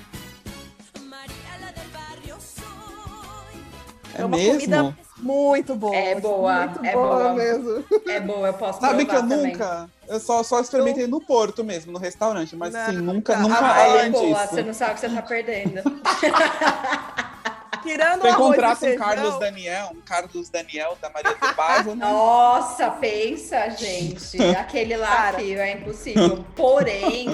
É, 4.20 4.22
É 4.22 4.26
uma 4.26 4.36
mesmo? 4.36 4.52
comida 4.54 4.96
Muito 5.18 5.74
boa. 5.74 5.96
É 5.96 6.14
boa, 6.20 6.66
Muito 6.66 6.84
é 6.84 6.92
boa, 6.92 7.16
boa. 7.18 7.32
mesmo. 7.34 7.84
É 8.08 8.20
boa, 8.20 8.46
eu 8.48 8.54
posso 8.54 8.80
Sabe 8.80 9.04
que 9.04 9.14
eu 9.14 9.20
também. 9.20 9.52
nunca. 9.52 9.88
Eu 10.08 10.18
só, 10.20 10.42
só 10.42 10.60
experimentei 10.60 11.06
no 11.06 11.20
Porto 11.20 11.62
mesmo, 11.62 11.92
no 11.92 11.98
restaurante, 11.98 12.56
mas 12.56 12.72
Não, 12.72 12.80
assim, 12.80 12.92
nunca, 12.96 13.34
tá. 13.34 13.38
nunca 13.40 13.58
Ah, 13.74 13.80
é 13.86 13.90
além 14.00 14.10
boa, 14.12 14.40
disso. 14.42 14.54
você 14.54 14.62
não 14.62 14.74
sabe 14.74 14.90
o 14.92 14.94
que 14.94 15.00
você 15.00 15.08
tá 15.10 15.22
perdendo. 15.22 15.82
Tirando 17.82 18.20
Pra 18.20 18.30
o 18.30 18.32
arroz 18.34 18.48
encontrar 18.58 18.68
e 18.68 18.70
com 18.72 18.76
o 18.76 18.78
feijão, 18.80 18.98
Carlos 19.06 19.38
Daniel, 19.38 19.90
um 19.94 20.00
Carlos 20.02 20.48
Daniel 20.50 20.98
da 21.00 21.08
Maria 21.08 21.34
do 21.34 21.54
Bairro, 21.56 21.94
né? 21.94 22.04
Nossa, 22.06 22.90
pensa, 22.90 23.70
gente. 23.70 24.36
Aquele 24.54 24.96
lá 24.98 25.06
Cara. 25.16 25.36
que 25.38 25.54
é 25.54 25.72
impossível. 25.72 26.44
Porém, 26.54 27.26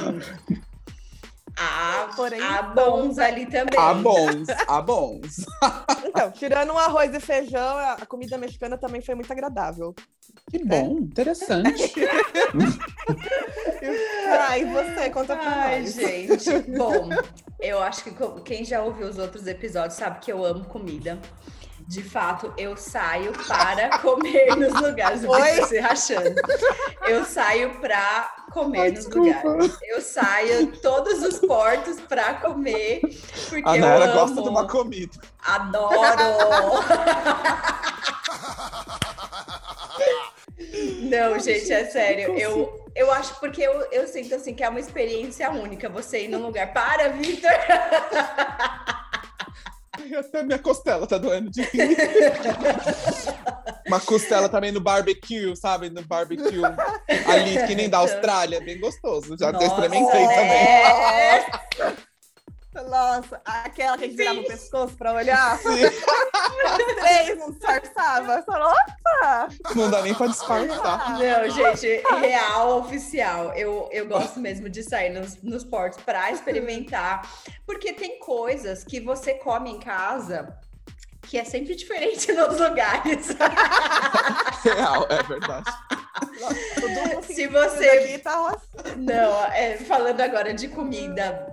há, 1.57 2.09
Porém, 2.15 2.41
há 2.41 2.63
bons 2.63 3.19
ali 3.19 3.47
também. 3.47 3.79
Há 3.79 3.95
bons, 3.95 4.49
há 4.67 4.83
bons. 4.83 5.47
Então, 6.07 6.31
tirando 6.31 6.73
o 6.73 6.79
arroz 6.79 7.13
e 7.15 7.21
feijão, 7.21 7.77
a 7.77 8.07
comida 8.07 8.39
mexicana 8.39 8.79
também 8.79 9.03
foi 9.03 9.15
muito 9.15 9.31
agradável. 9.31 9.95
Que 10.51 10.65
bom, 10.65 10.99
interessante. 10.99 11.93
Ah, 14.29 14.59
e 14.59 14.65
você, 14.65 15.11
conta 15.11 15.37
pra 15.37 15.49
Ai, 15.49 15.83
nós. 15.83 15.95
gente. 15.95 16.59
Bom, 16.77 17.11
eu 17.61 17.81
acho 17.81 18.03
que 18.05 18.13
quem 18.45 18.65
já 18.65 18.83
ouviu 18.83 19.07
os 19.07 19.19
outros 19.19 19.47
episódios 19.47 19.95
sabe 19.95 20.19
que 20.21 20.33
eu 20.33 20.45
amo 20.45 20.65
comida. 20.65 21.19
De 21.87 22.03
fato, 22.03 22.53
eu 22.59 22.77
saio 22.77 23.33
para 23.33 23.99
comer 23.99 24.57
nos 24.57 24.75
lugares. 24.81 25.23
O 25.23 25.31
Oi? 25.31 25.63
Se 25.67 25.79
rachando. 25.79 26.35
Eu 27.07 27.25
saio 27.25 27.79
para 27.79 28.23
comer 28.53 28.81
Ai, 28.81 28.91
nos 28.91 29.05
desculpa. 29.05 29.49
lugares. 29.49 29.79
Eu 29.83 30.01
saio 30.03 30.77
todos 30.79 31.23
os 31.23 31.39
portos 31.39 32.01
para 32.01 32.35
comer, 32.35 33.01
porque 33.49 33.69
A 33.69 33.77
eu 33.77 33.81
Nayara 33.81 34.13
gosta 34.13 34.43
de 34.43 34.49
uma 34.49 34.67
comida. 34.67 35.17
Adoro! 35.45 35.95
Não, 41.03 41.39
gente, 41.39 41.73
é 41.73 41.85
sério. 41.87 42.37
Eu, 42.37 42.85
eu 42.97 43.13
acho 43.13 43.39
porque 43.39 43.63
eu, 43.63 43.81
eu 43.93 44.09
sinto 44.09 44.35
assim 44.35 44.55
que 44.55 44.65
é 44.65 44.69
uma 44.69 44.81
experiência 44.81 45.49
única 45.53 45.89
você 45.89 46.25
ir 46.25 46.29
num 46.29 46.43
lugar. 46.43 46.73
Para, 46.73 47.11
Victor! 47.11 47.51
Até 50.19 50.43
minha 50.43 50.59
costela 50.59 51.07
tá 51.07 51.19
doendo 51.19 51.51
de 51.51 51.63
rir. 51.63 51.97
Uma 53.87 54.01
costela 54.01 54.49
também 54.49 54.73
no 54.73 54.81
barbecue, 54.81 55.55
sabe? 55.57 55.91
No 55.91 56.03
barbecue 56.03 56.63
ali, 57.27 57.67
que 57.67 57.75
nem 57.75 57.89
da 57.89 57.99
Austrália, 57.99 58.61
bem 58.61 58.81
gostoso. 58.81 59.37
Já 59.39 59.53
Nossa, 59.53 59.67
experimentei 59.67 60.27
também. 60.27 61.97
Nossa, 62.85 63.41
aquela 63.45 63.97
que 63.97 64.05
a 64.05 64.07
gente 64.07 64.17
virava 64.17 64.41
o 64.41 64.45
pescoço 64.47 64.95
pra 64.97 65.13
olhar. 65.13 65.59
Três 65.63 67.39
não 67.39 67.51
disfarçava. 67.51 68.43
Falou, 68.43 68.71
opa! 68.71 69.49
não 69.75 69.91
dá 69.91 70.03
nem 70.03 70.15
pra 70.15 70.27
disfarçar. 70.27 71.19
Não, 71.19 71.51
gente, 71.51 72.03
real, 72.21 72.79
oficial. 72.81 73.53
Eu, 73.55 73.89
eu 73.93 74.07
gosto 74.07 74.39
mesmo 74.41 74.69
de 74.69 74.83
sair 74.83 75.11
nos, 75.11 75.41
nos 75.43 75.65
portos 75.65 76.03
para 76.05 76.31
experimentar, 76.31 77.23
porque 77.65 77.93
tem 77.93 78.19
coisas 78.19 78.85
que 78.85 79.01
você 79.01 79.35
come 79.35 79.71
em 79.71 79.79
casa 79.81 80.59
que 81.23 81.37
é 81.39 81.45
sempre 81.45 81.75
diferente 81.75 82.31
nos 82.35 82.59
lugares. 82.61 83.29
Real, 84.63 85.07
é 85.11 85.23
verdade. 85.25 85.71
Nossa, 86.41 87.23
Se 87.23 87.47
você- 87.49 87.89
aqui 87.89 88.19
tá. 88.19 88.57
Não, 88.97 89.45
é, 89.47 89.77
falando 89.79 90.21
agora 90.21 90.55
de 90.55 90.69
comida, 90.69 91.47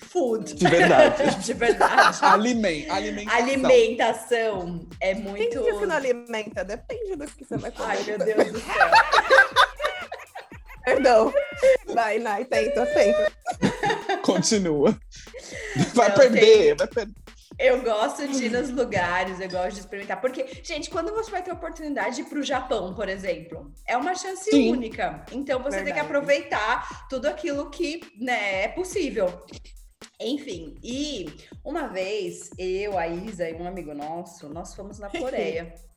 food. 0.00 0.54
De 0.54 0.68
verdade. 0.68 1.36
De 1.44 1.52
verdade. 1.54 2.18
Alimen, 2.22 2.88
alimentação. 2.90 3.38
Alimentação 3.38 4.88
é 5.00 5.14
Quem 5.14 5.22
muito. 5.22 5.62
diz 5.62 5.78
que 5.78 5.86
não 5.86 5.96
alimenta? 5.96 6.64
Depende 6.64 7.16
do 7.16 7.26
que 7.26 7.44
você 7.44 7.56
vai 7.56 7.70
comer. 7.70 7.90
Ai, 7.90 8.02
meu 8.04 8.18
Deus 8.18 8.52
do 8.52 8.60
céu. 8.60 8.90
Perdão. 10.84 11.32
Vai, 11.94 12.18
Nai, 12.18 12.44
tenta, 12.44 12.86
tenta. 12.86 13.32
Continua. 14.22 14.98
Vai 15.94 16.08
Não, 16.08 16.16
perder, 16.16 16.74
vai 16.76 16.86
perder. 16.86 17.14
Eu 17.58 17.82
gosto 17.82 18.26
de 18.26 18.46
ir 18.46 18.50
nos 18.50 18.70
lugares, 18.70 19.38
eu 19.38 19.50
gosto 19.50 19.74
de 19.74 19.80
experimentar. 19.80 20.18
Porque, 20.18 20.46
gente, 20.62 20.88
quando 20.88 21.12
você 21.12 21.30
vai 21.30 21.42
ter 21.42 21.50
a 21.50 21.54
oportunidade 21.54 22.16
de 22.16 22.22
ir 22.22 22.24
pro 22.24 22.42
Japão, 22.42 22.94
por 22.94 23.06
exemplo, 23.06 23.70
é 23.86 23.98
uma 23.98 24.14
chance 24.14 24.50
Sim. 24.50 24.72
única. 24.72 25.22
Então 25.30 25.62
você 25.62 25.76
tem 25.76 25.92
que 25.92 25.92
Verdade. 25.92 26.06
aproveitar 26.06 27.06
tudo 27.10 27.26
aquilo 27.26 27.68
que 27.68 28.00
né, 28.18 28.64
é 28.64 28.68
possível. 28.68 29.44
Enfim, 30.20 30.76
e 30.82 31.26
uma 31.64 31.88
vez 31.88 32.50
eu, 32.58 32.98
a 32.98 33.08
Isa 33.08 33.48
e 33.48 33.54
um 33.54 33.66
amigo 33.66 33.94
nosso, 33.94 34.48
nós 34.48 34.74
fomos 34.74 34.98
na 34.98 35.08
Coreia. 35.08 35.74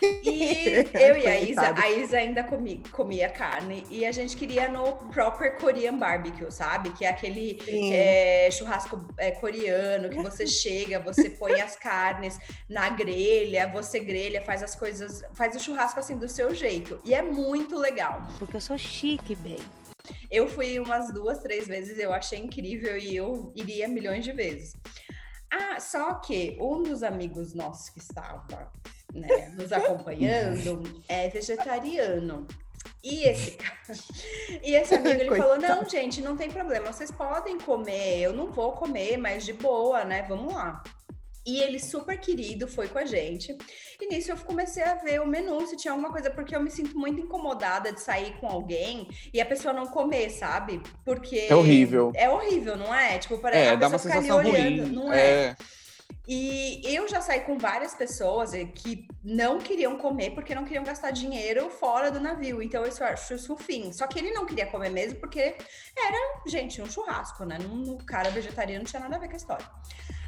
E 0.00 0.76
eu 0.94 1.16
e 1.16 1.26
a 1.26 1.40
Isa, 1.40 1.74
a 1.76 1.90
Isa 1.90 2.18
ainda 2.18 2.44
comi- 2.44 2.84
comia 2.92 3.28
carne 3.28 3.84
e 3.90 4.06
a 4.06 4.12
gente 4.12 4.36
queria 4.36 4.68
no 4.68 4.92
proper 5.12 5.56
Korean 5.58 5.98
barbecue, 5.98 6.52
sabe? 6.52 6.90
Que 6.90 7.04
é 7.04 7.08
aquele 7.08 7.58
é, 7.92 8.48
churrasco 8.52 9.04
é, 9.16 9.32
coreano, 9.32 10.08
que 10.08 10.22
você 10.22 10.46
chega, 10.46 11.00
você 11.00 11.30
põe 11.30 11.60
as 11.60 11.74
carnes 11.74 12.38
na 12.68 12.88
grelha, 12.90 13.66
você 13.66 13.98
grelha, 13.98 14.40
faz 14.40 14.62
as 14.62 14.76
coisas, 14.76 15.20
faz 15.34 15.56
o 15.56 15.58
churrasco 15.58 15.98
assim 15.98 16.16
do 16.16 16.28
seu 16.28 16.54
jeito. 16.54 17.00
E 17.04 17.12
é 17.12 17.20
muito 17.20 17.76
legal. 17.76 18.24
Porque 18.38 18.56
eu 18.56 18.60
sou 18.60 18.78
chique, 18.78 19.34
bem. 19.34 19.58
Eu 20.30 20.48
fui 20.48 20.78
umas 20.78 21.12
duas, 21.12 21.38
três 21.38 21.66
vezes, 21.66 21.98
eu 21.98 22.12
achei 22.12 22.38
incrível 22.38 22.96
e 22.96 23.16
eu 23.16 23.52
iria 23.54 23.88
milhões 23.88 24.24
de 24.24 24.32
vezes. 24.32 24.76
Ah, 25.50 25.80
só 25.80 26.14
que 26.14 26.56
um 26.60 26.82
dos 26.82 27.02
amigos 27.02 27.54
nossos 27.54 27.88
que 27.88 27.98
estava 27.98 28.70
né, 29.14 29.54
nos 29.56 29.72
acompanhando 29.72 31.02
é 31.08 31.28
vegetariano. 31.28 32.46
E 33.02 33.24
esse, 33.28 33.56
e 34.62 34.74
esse 34.74 34.94
amigo 34.94 35.20
ele 35.20 35.36
falou: 35.36 35.58
não, 35.58 35.88
gente, 35.88 36.20
não 36.20 36.36
tem 36.36 36.50
problema, 36.50 36.92
vocês 36.92 37.10
podem 37.10 37.58
comer, 37.58 38.20
eu 38.20 38.32
não 38.32 38.50
vou 38.50 38.72
comer, 38.72 39.16
mas 39.16 39.44
de 39.44 39.52
boa, 39.52 40.04
né? 40.04 40.22
Vamos 40.28 40.52
lá. 40.52 40.82
E 41.48 41.62
ele, 41.62 41.80
super 41.80 42.20
querido, 42.20 42.68
foi 42.68 42.88
com 42.88 42.98
a 42.98 43.06
gente. 43.06 43.56
E 43.98 44.06
nisso 44.06 44.30
eu 44.30 44.36
comecei 44.36 44.82
a 44.82 44.96
ver 44.96 45.22
o 45.22 45.26
menu, 45.26 45.66
se 45.66 45.78
tinha 45.78 45.92
alguma 45.92 46.10
coisa, 46.12 46.30
porque 46.30 46.54
eu 46.54 46.60
me 46.60 46.70
sinto 46.70 46.98
muito 46.98 47.22
incomodada 47.22 47.90
de 47.90 48.02
sair 48.02 48.36
com 48.38 48.46
alguém 48.46 49.08
e 49.32 49.40
a 49.40 49.46
pessoa 49.46 49.72
não 49.72 49.86
comer, 49.86 50.28
sabe? 50.28 50.82
Porque. 51.06 51.46
É 51.48 51.56
horrível. 51.56 52.12
É 52.14 52.28
horrível, 52.28 52.76
não 52.76 52.94
é? 52.94 53.18
Tipo, 53.18 53.38
parece 53.38 53.66
É, 53.66 53.70
a 53.70 53.76
dá 53.76 53.88
uma 53.88 53.98
sensação 53.98 54.36
olhando, 54.36 54.82
ruim. 54.82 54.92
não 54.92 55.10
é? 55.10 55.20
É. 55.20 55.56
E 56.30 56.82
eu 56.84 57.08
já 57.08 57.22
saí 57.22 57.40
com 57.40 57.56
várias 57.56 57.94
pessoas 57.94 58.50
que 58.74 59.06
não 59.24 59.58
queriam 59.58 59.96
comer 59.96 60.34
porque 60.34 60.54
não 60.54 60.64
queriam 60.64 60.84
gastar 60.84 61.10
dinheiro 61.10 61.70
fora 61.70 62.10
do 62.10 62.20
navio. 62.20 62.62
Então, 62.62 62.84
isso 62.84 63.02
eu 63.02 63.06
acho 63.06 63.32
isso 63.32 63.54
o 63.54 63.56
fim. 63.56 63.90
Só 63.94 64.06
que 64.06 64.18
ele 64.18 64.32
não 64.32 64.44
queria 64.44 64.66
comer 64.66 64.90
mesmo 64.90 65.18
porque 65.18 65.56
era, 65.96 66.40
gente, 66.46 66.82
um 66.82 66.90
churrasco, 66.90 67.46
né? 67.46 67.56
O 67.86 67.96
cara 68.04 68.28
vegetariano 68.28 68.80
não 68.80 68.90
tinha 68.90 69.00
nada 69.00 69.16
a 69.16 69.18
ver 69.18 69.28
com 69.28 69.32
a 69.34 69.36
história. 69.38 69.66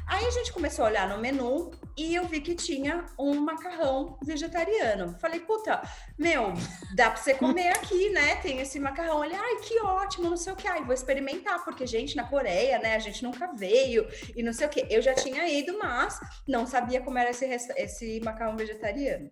Aí 0.07 0.25
a 0.25 0.31
gente 0.31 0.51
começou 0.51 0.85
a 0.85 0.87
olhar 0.89 1.09
no 1.09 1.17
menu 1.19 1.71
e 1.97 2.15
eu 2.15 2.27
vi 2.27 2.41
que 2.41 2.55
tinha 2.55 3.05
um 3.17 3.39
macarrão 3.39 4.17
vegetariano. 4.23 5.17
Falei, 5.19 5.39
puta, 5.39 5.81
meu, 6.17 6.53
dá 6.95 7.11
pra 7.11 7.21
você 7.21 7.33
comer 7.33 7.69
aqui, 7.69 8.09
né? 8.09 8.35
Tem 8.37 8.59
esse 8.59 8.79
macarrão. 8.79 9.23
Ele, 9.23 9.35
ai, 9.35 9.55
que 9.57 9.79
ótimo, 9.81 10.29
não 10.29 10.37
sei 10.37 10.53
o 10.53 10.55
que. 10.55 10.67
Ai, 10.67 10.83
vou 10.83 10.93
experimentar, 10.93 11.63
porque, 11.63 11.85
gente, 11.85 12.15
na 12.15 12.23
Coreia, 12.23 12.79
né, 12.79 12.95
a 12.95 12.99
gente 12.99 13.23
nunca 13.23 13.51
veio 13.53 14.07
e 14.35 14.43
não 14.43 14.53
sei 14.53 14.67
o 14.67 14.69
que. 14.69 14.85
Eu 14.89 15.01
já 15.01 15.13
tinha 15.13 15.47
ido, 15.47 15.77
mas 15.77 16.19
não 16.47 16.65
sabia 16.65 17.01
como 17.01 17.17
era 17.17 17.29
esse, 17.29 17.45
esse 17.45 18.19
macarrão 18.21 18.55
vegetariano. 18.55 19.29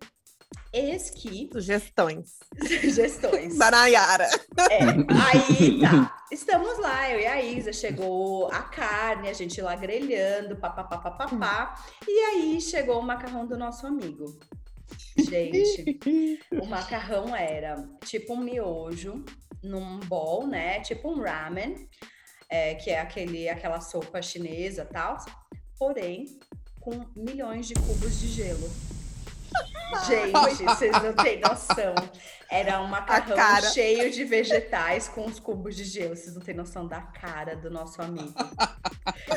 Eis 0.72 1.10
que, 1.10 1.48
Sugestões. 1.52 2.38
sugestões. 2.80 3.56
Da 3.58 3.70
Nayara. 3.70 4.28
É, 4.70 4.78
aí 4.80 5.80
tá. 5.80 6.16
Estamos 6.30 6.78
lá, 6.78 7.10
eu 7.10 7.18
e 7.20 7.26
a 7.26 7.42
Isa. 7.42 7.72
Chegou 7.72 8.46
a 8.52 8.62
carne, 8.62 9.28
a 9.28 9.32
gente 9.32 9.60
lá 9.60 9.74
grelhando, 9.74 10.56
papapá, 10.56 10.98
papapá. 10.98 11.74
E 12.06 12.18
aí 12.20 12.60
chegou 12.60 13.00
o 13.00 13.02
macarrão 13.02 13.46
do 13.46 13.58
nosso 13.58 13.84
amigo. 13.86 14.38
Gente, 15.18 15.98
o 16.52 16.66
macarrão 16.66 17.34
era 17.34 17.84
tipo 18.04 18.34
um 18.34 18.40
miojo 18.40 19.24
num 19.62 19.98
bowl, 20.00 20.46
né? 20.46 20.80
Tipo 20.80 21.10
um 21.10 21.20
ramen. 21.20 21.88
é, 22.48 22.74
que 22.74 22.90
é 22.90 23.00
aquele, 23.00 23.48
aquela 23.48 23.80
sopa 23.80 24.20
chinesa 24.22 24.82
e 24.82 24.92
tal, 24.92 25.16
porém 25.78 26.26
com 26.80 27.04
milhões 27.14 27.66
de 27.68 27.74
cubos 27.74 28.18
de 28.20 28.26
gelo. 28.28 28.68
Gente, 30.06 30.64
vocês 30.64 30.92
não 31.02 31.12
têm 31.12 31.40
noção. 31.40 31.94
Era 32.50 32.80
um 32.80 32.86
macarrão 32.86 33.36
cheio 33.72 34.10
de 34.10 34.24
vegetais 34.24 35.08
com 35.08 35.26
os 35.26 35.38
cubos 35.38 35.76
de 35.76 35.84
gelo. 35.84 36.16
Vocês 36.16 36.34
não 36.34 36.42
têm 36.42 36.54
noção 36.54 36.86
da 36.86 37.00
cara 37.00 37.56
do 37.56 37.70
nosso 37.70 38.00
amigo. 38.02 38.34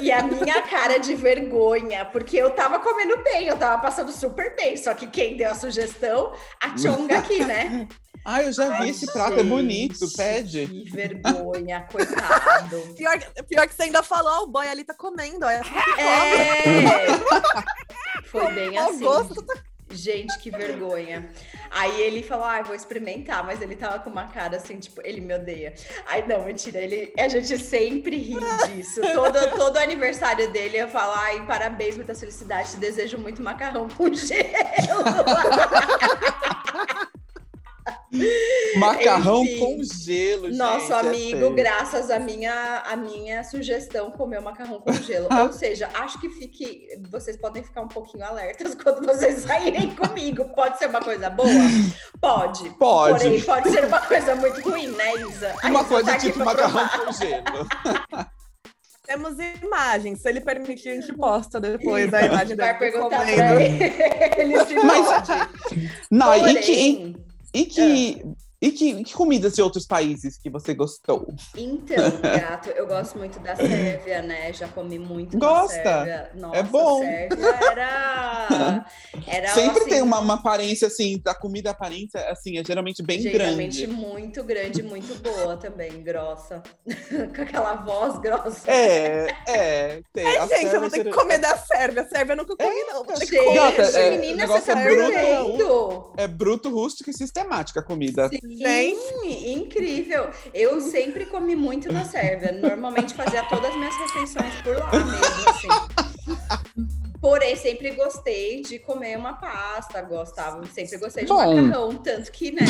E 0.02 0.12
a 0.12 0.24
minha 0.24 0.62
cara 0.64 1.00
de 1.00 1.14
vergonha, 1.16 2.06
porque 2.06 2.38
eu 2.38 2.52
tava 2.52 2.80
comendo 2.80 3.22
bem, 3.24 3.48
eu 3.48 3.58
tava 3.58 3.82
passando 3.82 4.12
super 4.12 4.56
bem. 4.56 4.78
Só 4.78 4.94
que 4.94 5.08
quem 5.08 5.38
deu 5.38 5.52
a 5.52 5.56
sugestão? 5.56 6.34
A 6.62 6.78
Chonga 6.78 7.20
aqui, 7.20 7.44
né? 7.44 7.88
Ah, 8.26 8.42
eu 8.42 8.54
já 8.54 8.70
vi 8.78 8.84
Ai, 8.84 8.90
esse 8.90 9.06
prato, 9.12 9.34
é 9.34 9.38
gente, 9.40 9.50
bonito, 9.50 10.14
pede. 10.16 10.66
Que 10.66 10.90
vergonha, 10.90 11.86
coitado. 11.92 12.80
Pior, 12.96 13.20
pior 13.50 13.68
que 13.68 13.76
você 13.76 13.84
ainda 13.84 14.02
falou, 14.02 14.44
o 14.44 14.48
boy 14.48 14.66
ali 14.66 14.84
tá 14.86 14.94
comendo, 14.94 15.46
ó. 15.46 15.50
É! 15.50 15.62
Foi 18.32 18.52
bem 18.54 18.80
Ó, 18.80 18.86
o 18.86 18.90
assim. 18.90 19.00
gosto 19.00 19.42
tá 19.44 19.54
Gente, 19.94 20.38
que 20.40 20.50
vergonha. 20.50 21.30
Aí 21.72 22.02
ele 22.02 22.24
falou, 22.24 22.46
ah, 22.46 22.62
vou 22.62 22.76
experimentar, 22.76 23.46
mas 23.46 23.62
ele 23.62 23.76
tava 23.76 24.00
com 24.00 24.10
uma 24.10 24.28
cara 24.28 24.58
assim, 24.58 24.80
tipo, 24.80 25.02
ele 25.04 25.22
me 25.22 25.34
odeia. 25.34 25.74
Aí 26.08 26.28
não, 26.28 26.46
mentira, 26.46 26.80
ele, 26.80 27.14
a 27.18 27.28
gente 27.28 27.58
sempre 27.58 28.18
ri 28.18 28.38
disso. 28.68 29.02
Todo, 29.14 29.58
todo 29.58 29.78
aniversário 29.78 30.52
dele 30.52 30.78
eu 30.78 30.88
falo, 30.88 31.14
ai, 31.16 31.46
parabéns, 31.46 31.96
muita 31.96 32.16
felicidade, 32.16 32.72
te 32.72 32.78
desejo 32.78 33.18
muito 33.18 33.42
macarrão 33.42 33.88
com 33.88 34.14
gelo. 34.14 34.34
Macarrão 38.78 39.44
Enfim. 39.44 39.60
com 39.60 39.84
gelo, 39.84 40.46
gente. 40.48 40.58
Nosso 40.58 40.94
é 40.94 41.00
amigo, 41.00 41.38
feio. 41.40 41.54
graças 41.54 42.10
à 42.10 42.20
minha, 42.20 42.84
à 42.86 42.96
minha 42.96 43.44
sugestão, 43.44 44.10
comeu 44.12 44.42
macarrão 44.42 44.80
com 44.82 44.92
gelo. 44.94 45.28
Ou 45.44 45.52
seja, 45.54 45.90
acho 45.94 46.20
que 46.20 46.30
fique. 46.30 46.88
Vocês 47.10 47.38
podem 47.38 47.64
ficar 47.64 47.82
um 47.82 47.88
pouquinho 47.88 48.26
alertas 48.26 48.74
quando 48.82 49.06
vocês 49.06 49.40
saírem 49.42 49.96
comigo. 49.96 50.46
Pode 50.56 50.78
ser 50.80 50.88
uma 50.90 51.02
coisa 51.02 51.30
boa? 51.30 51.50
Pode. 52.22 52.70
Pode. 52.72 53.20
Porém, 53.24 53.42
pode 53.42 53.70
ser 53.72 53.86
uma 53.86 54.00
coisa 54.02 54.36
muito 54.36 54.62
ruim, 54.62 54.88
né, 54.88 55.16
Isa? 55.18 55.56
A 55.64 55.68
Uma 55.70 55.80
Isa 55.82 55.90
coisa 55.90 56.12
tá 56.12 56.18
tipo 56.18 56.40
macarrão 56.40 56.88
provar. 56.88 57.06
com 57.06 57.12
gelo. 57.12 58.28
Temos 59.06 59.36
imagens. 59.62 60.22
Se 60.22 60.30
ele 60.30 60.40
permitir, 60.40 60.90
a 60.90 60.96
gente 60.96 61.14
posta 61.14 61.60
depois 61.60 62.14
a 62.14 62.22
imagem 62.22 62.56
Vai 62.56 62.78
perguntar 62.78 63.22
pra 63.26 63.62
ele. 63.62 63.84
ele 64.38 64.66
se 64.66 64.76
Mas- 64.76 65.06
pode. 65.28 65.90
Não, 66.10 66.34
e 66.34 66.40
Porém, 66.40 66.56
que, 66.62 67.16
e, 67.54 67.66
que, 67.66 68.22
Ah. 68.26 68.34
E, 68.64 68.72
que, 68.72 69.04
que 69.04 69.14
comidas 69.14 69.56
de 69.56 69.62
outros 69.62 69.86
países 69.86 70.38
que 70.38 70.50
você 70.50 70.74
gostou? 70.74 71.28
Então, 71.54 71.98
gato, 72.22 72.70
eu 72.70 72.88
gosto 72.88 73.18
muito 73.18 73.38
da 73.40 73.58
Sérvia, 73.58 74.22
né? 74.22 74.54
Já 74.54 74.70
comi 74.70 74.98
muito 74.98 75.38
Gosta? 75.38 75.74
Sérvia. 75.84 76.32
Nossa, 76.34 76.58
É 76.58 76.64
bom. 76.64 77.00
Sérvia 77.00 77.56
era... 77.72 78.86
era 79.28 79.48
Sempre 79.50 79.82
assim, 79.82 79.90
tem 79.90 80.02
uma, 80.02 80.20
uma 80.20 80.36
aparência 80.36 80.88
assim, 80.88 81.20
da 81.22 81.36
comida 81.36 81.72
aparência, 81.72 82.26
assim, 82.30 82.58
é 82.58 82.64
geralmente 82.64 83.04
bem 83.04 83.20
Geralmente 83.20 83.86
grande. 83.86 84.02
muito 84.02 84.42
grande, 84.44 84.82
muito 84.82 85.14
boa 85.22 85.58
também, 85.58 86.02
grossa. 86.02 86.64
Com 87.36 87.42
aquela 87.42 87.76
voz 87.76 88.18
grossa. 88.20 88.72
É, 88.72 89.28
é. 89.46 90.02
Tem. 90.14 90.26
Ai, 90.26 90.38
a 90.38 90.48
gente, 90.48 90.54
eu 90.54 90.60
Sérvia 90.62 90.80
vou 90.80 90.90
ter 90.90 91.04
que 91.04 91.12
comer 91.12 91.38
da 91.38 91.58
Sérvia. 91.58 92.02
A 92.04 92.08
Sérvia 92.08 92.32
eu 92.32 92.38
nunca 92.38 92.56
comi, 92.56 92.84
não. 92.84 93.04
Vou 93.04 93.14
ter 93.14 93.26
que 93.26 93.36
Gente, 93.36 93.46
comer. 93.46 93.56
Gata, 93.56 93.82
é, 94.00 94.08
o 94.08 94.12
menina, 94.12 94.48
você 94.48 94.72
negócio 94.72 94.74
tá 94.74 94.80
é 94.80 94.86
bruto. 94.86 95.12
perdendo. 95.12 96.14
É 96.16 96.28
bruto, 96.28 96.70
rústico 96.70 97.10
e 97.10 97.14
sistemática 97.14 97.82
a 97.82 97.84
comida. 97.84 98.30
Gente. 98.58 99.00
Sim, 99.00 99.54
incrível. 99.54 100.30
Eu 100.54 100.80
sempre 100.82 101.26
comi 101.26 101.56
muito 101.56 101.92
na 101.92 102.06
Sérvia. 102.06 102.52
Normalmente 102.52 103.14
fazia 103.14 103.44
todas 103.44 103.72
as 103.72 103.76
minhas 103.76 103.96
refeições 103.98 104.54
por 104.62 104.78
lá 104.78 104.92
mesmo, 104.92 105.50
assim. 105.50 105.68
Porém, 107.24 107.56
sempre 107.56 107.92
gostei 107.92 108.62
de 108.62 108.80
comer 108.80 109.18
uma 109.18 109.32
pasta, 109.36 110.02
gostava, 110.02 110.62
sempre 110.66 110.98
gostei 110.98 111.24
de 111.24 111.30
Bom. 111.30 111.56
macarrão, 111.56 111.96
tanto 111.96 112.30
que, 112.30 112.52
né, 112.52 112.66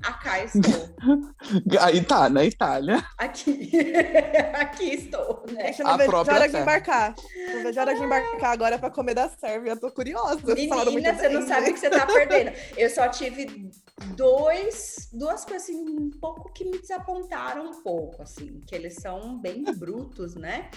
acá 0.00 0.44
estou. 0.44 0.94
Aí 1.80 2.00
tá, 2.04 2.28
na 2.28 2.44
Itália. 2.44 3.04
Aqui, 3.18 3.72
aqui 4.54 4.94
estou, 4.94 5.44
né? 5.50 5.72
Gente, 5.72 5.80
eu 5.80 5.88
A 5.88 5.90
não 5.90 5.98
vejo 5.98 6.08
a 6.08 6.12
própria 6.12 6.34
hora 6.36 6.48
de 6.48 6.56
embarcar. 6.56 7.14
Não 7.52 7.62
vejo 7.64 7.80
a 7.80 7.82
hora 7.82 7.94
de 7.96 8.04
embarcar 8.04 8.52
agora 8.52 8.78
pra 8.78 8.90
comer 8.90 9.14
da 9.14 9.28
Sérvia. 9.28 9.72
Eu 9.72 9.80
tô 9.80 9.90
curiosa. 9.90 10.38
Menina, 10.54 11.12
você 11.12 11.28
não 11.28 11.40
bem, 11.40 11.48
sabe 11.48 11.70
o 11.70 11.74
que 11.74 11.80
você 11.80 11.90
tá 11.90 12.06
perdendo. 12.06 12.52
Eu 12.76 12.88
só 12.88 13.08
tive 13.08 13.72
dois, 14.14 15.08
duas 15.12 15.44
coisas 15.44 15.62
assim, 15.68 15.84
um 15.88 16.10
pouco 16.20 16.52
que 16.52 16.64
me 16.64 16.78
desapontaram 16.78 17.70
um 17.70 17.82
pouco, 17.82 18.22
assim, 18.22 18.60
que 18.66 18.74
eles 18.74 18.94
são 18.94 19.38
bem 19.38 19.64
brutos, 19.74 20.34
né? 20.34 20.70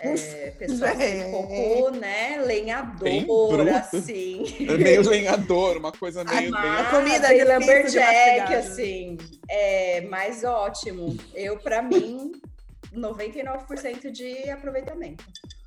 É, 0.00 0.50
pessoal 0.52 0.90
assim, 0.90 1.02
É. 1.02 1.26
um 1.26 1.30
pouco, 1.30 1.90
né, 1.98 2.38
lenhador, 2.44 3.68
assim. 3.68 4.42
É 4.66 4.76
meio 4.76 5.08
lenhador, 5.08 5.76
uma 5.76 5.92
coisa 5.92 6.24
meio. 6.24 6.50
Mas- 6.50 6.62
meio... 6.62 6.78
A 6.78 6.84
comida 6.90 7.34
é 7.34 7.38
de 7.38 7.52
lumberjack, 7.52 8.54
assim. 8.54 9.18
É, 9.48 10.00
mas 10.02 10.42
ótimo. 10.44 11.14
Eu, 11.34 11.58
pra 11.58 11.82
mim, 11.82 12.32
99% 12.92 14.10
de 14.10 14.48
aproveitamento. 14.50 15.24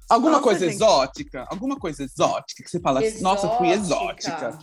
Alguma 0.10 0.34
Nossa, 0.34 0.44
coisa 0.44 0.66
gente. 0.66 0.76
exótica? 0.76 1.46
Alguma 1.50 1.80
coisa 1.80 2.04
exótica 2.04 2.64
que 2.64 2.70
você 2.70 2.80
fala 2.80 3.00
assim, 3.00 3.22
nossa, 3.22 3.48
fui 3.58 3.70
exótica. 3.70 4.58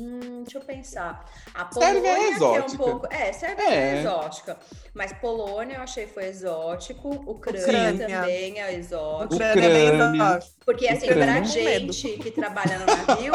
Hum, 0.00 0.42
deixa 0.44 0.56
eu 0.58 0.62
pensar. 0.62 1.24
A 1.54 1.64
Polônia 1.66 1.98
é 1.98 2.02
que 2.02 2.08
é 2.08 2.28
um 2.30 2.32
exótica. 2.34 2.82
pouco. 2.82 3.06
É, 3.12 3.32
Sérvia 3.32 3.64
É. 3.68 3.74
é 3.96 4.00
exótica. 4.00 4.56
Mas 4.94 5.12
Polônia 5.12 5.76
eu 5.76 5.82
achei 5.82 6.06
foi 6.06 6.24
exótico. 6.26 7.08
Ucrânia, 7.30 7.60
Ucrânia. 7.62 8.08
também 8.20 8.60
é 8.60 8.74
exótico. 8.74 9.34
Ucrânia 9.34 9.64
é 9.68 9.92
Ucrânia. 9.92 10.40
Porque, 10.64 10.88
assim, 10.88 11.06
Ucrânia. 11.06 11.42
pra 11.42 11.54
medo. 11.62 11.92
gente 11.92 12.18
que 12.18 12.30
trabalha 12.30 12.78
no 12.78 12.86
navio, 12.86 13.32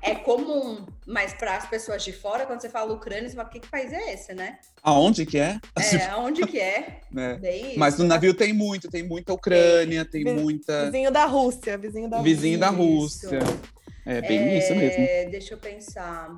é 0.00 0.14
comum. 0.14 0.86
Mas 1.06 1.32
para 1.34 1.56
as 1.56 1.66
pessoas 1.68 2.02
de 2.02 2.12
fora, 2.12 2.46
quando 2.46 2.60
você 2.60 2.68
fala 2.68 2.92
Ucrânia, 2.92 3.28
você 3.28 3.36
fala, 3.36 3.48
que, 3.48 3.60
que 3.60 3.68
país 3.68 3.92
é 3.92 4.12
esse, 4.14 4.34
né? 4.34 4.58
Aonde 4.82 5.24
que 5.26 5.38
é? 5.38 5.60
É, 5.76 6.06
aonde 6.06 6.46
que 6.46 6.58
é? 6.58 7.00
É. 7.16 7.74
Mas 7.76 7.96
no 7.98 8.04
navio 8.04 8.34
tem 8.34 8.52
muito, 8.52 8.88
tem 8.90 9.02
muita 9.02 9.32
Ucrânia, 9.32 10.04
tem 10.04 10.22
Vi- 10.24 10.32
muita 10.32 10.86
Vizinho 10.86 11.10
da 11.10 11.24
Rússia. 11.24 11.78
Vizinho 11.78 12.10
da 12.10 12.20
vizinho 12.20 12.58
da 12.58 12.68
Isso. 12.68 12.76
Rússia. 12.76 13.38
É 14.06 14.20
bem 14.22 14.56
isso 14.58 14.74
mesmo. 14.74 15.04
É, 15.04 15.24
Deixa 15.26 15.54
eu 15.54 15.58
pensar. 15.58 16.34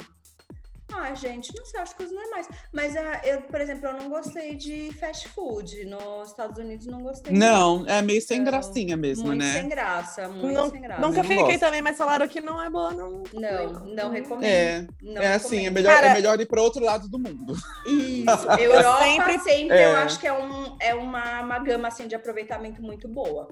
Ah, 0.90 1.14
gente, 1.14 1.52
não 1.54 1.66
sei, 1.66 1.80
acho 1.80 1.94
que 1.94 2.02
os 2.02 2.10
normais. 2.10 2.48
Mas 2.72 2.96
ah, 2.96 3.20
eu, 3.22 3.42
por 3.42 3.60
exemplo, 3.60 3.86
eu 3.88 3.92
não 3.92 4.08
gostei 4.08 4.54
de 4.56 4.90
fast 4.98 5.28
food. 5.28 5.84
Nos 5.84 6.30
Estados 6.30 6.56
Unidos 6.58 6.86
não 6.86 7.02
gostei. 7.02 7.30
Não, 7.30 7.84
é 7.86 8.00
meio 8.00 8.22
sem 8.22 8.38
Não. 8.38 8.46
gracinha 8.46 8.96
mesmo, 8.96 9.26
muito 9.26 9.38
né? 9.44 9.52
sem 9.52 9.68
graça, 9.68 10.28
muito 10.30 10.54
Não- 10.54 10.70
sem 10.70 10.80
graça. 10.80 11.00
Nunca 11.02 11.18
Eu 11.20 11.24
fiquei 11.24 11.44
gosto. 11.44 11.60
também, 11.60 11.82
mas 11.82 11.94
falaram 11.98 12.26
que 12.26 12.40
não 12.40 12.60
é 12.64 12.70
boa, 12.70 12.90
não. 12.94 13.22
Não, 13.34 13.72
não 13.94 14.10
recomendo. 14.10 14.44
É, 14.50 14.86
Não 15.02 15.20
é 15.22 15.34
assim, 15.34 15.56
é 15.56 15.60
recomendo. 15.68 15.74
melhor, 15.74 15.92
é 15.92 16.00
Cara- 16.00 16.14
melhor 16.14 16.40
ir 16.40 16.46
para 16.46 16.62
outro 16.62 16.82
lado 16.82 17.06
do 17.06 17.18
mundo. 17.18 17.52
Isso, 17.86 18.48
Europa 18.58 19.04
sempre, 19.04 19.38
sempre- 19.40 19.76
eu 19.76 19.90
É. 19.90 19.94
acho 19.96 20.18
que 20.18 20.26
é, 20.26 20.32
um, 20.32 20.76
é 20.80 20.94
uma, 20.94 21.42
uma 21.42 21.58
gama 21.58 21.88
assim, 21.88 22.08
de 22.08 22.14
aproveitamento 22.14 22.80
muito 22.80 23.06
boa. 23.06 23.46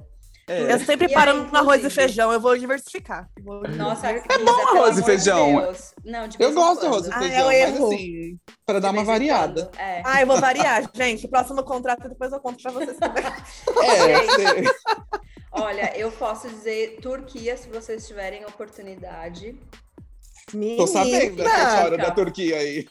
É. 0.48 0.72
Eu 0.72 0.78
sempre 0.78 1.06
E 1.11 1.12
paro 1.12 1.32
aí, 1.32 1.50
no 1.50 1.56
arroz 1.59 1.85
e 1.85 1.90
feijão, 1.90 2.32
eu 2.32 2.38
vou 2.40 2.56
diversificar. 2.56 3.28
Vou 3.42 3.62
Nossa, 3.70 4.11
É 4.11 4.20
bom 4.38 4.68
arroz 4.68 4.96
e 4.96 5.02
feijão. 5.02 5.72
Não, 6.04 6.28
de 6.28 6.37
Eu 6.40 6.52
gosto 6.54 6.80
de 6.82 6.87
arroz 6.87 7.06
e 7.06 7.11
Ah, 7.12 7.18
feijão, 7.18 7.38
eu 7.52 7.68
mas 7.68 7.74
erro. 7.76 7.87
assim, 7.88 8.38
para 8.64 8.78
dar 8.80 8.90
uma 8.92 9.02
variada. 9.02 9.70
É. 9.76 10.02
Ah, 10.04 10.20
eu 10.20 10.26
vou 10.26 10.40
variar. 10.40 10.88
Gente, 10.94 11.26
próximo 11.26 11.64
contrato 11.64 12.09
depois 12.09 12.30
eu 12.32 12.38
conto 12.38 12.62
pra 12.62 12.70
vocês 12.70 12.96
também. 12.96 13.24
É, 13.82 14.22
você- 14.22 14.74
Olha, 15.50 15.96
eu 15.98 16.12
posso 16.12 16.48
dizer 16.48 16.98
Turquia, 17.00 17.56
se 17.56 17.68
vocês 17.68 18.06
tiverem 18.06 18.44
oportunidade. 18.44 19.59
tô 20.76 20.87
sabendo 20.87 21.37
dessa 21.37 21.56
história 21.59 21.90
Menina! 21.90 22.04
da 22.04 22.11
Turquia 22.12 22.56
aí. 22.59 22.87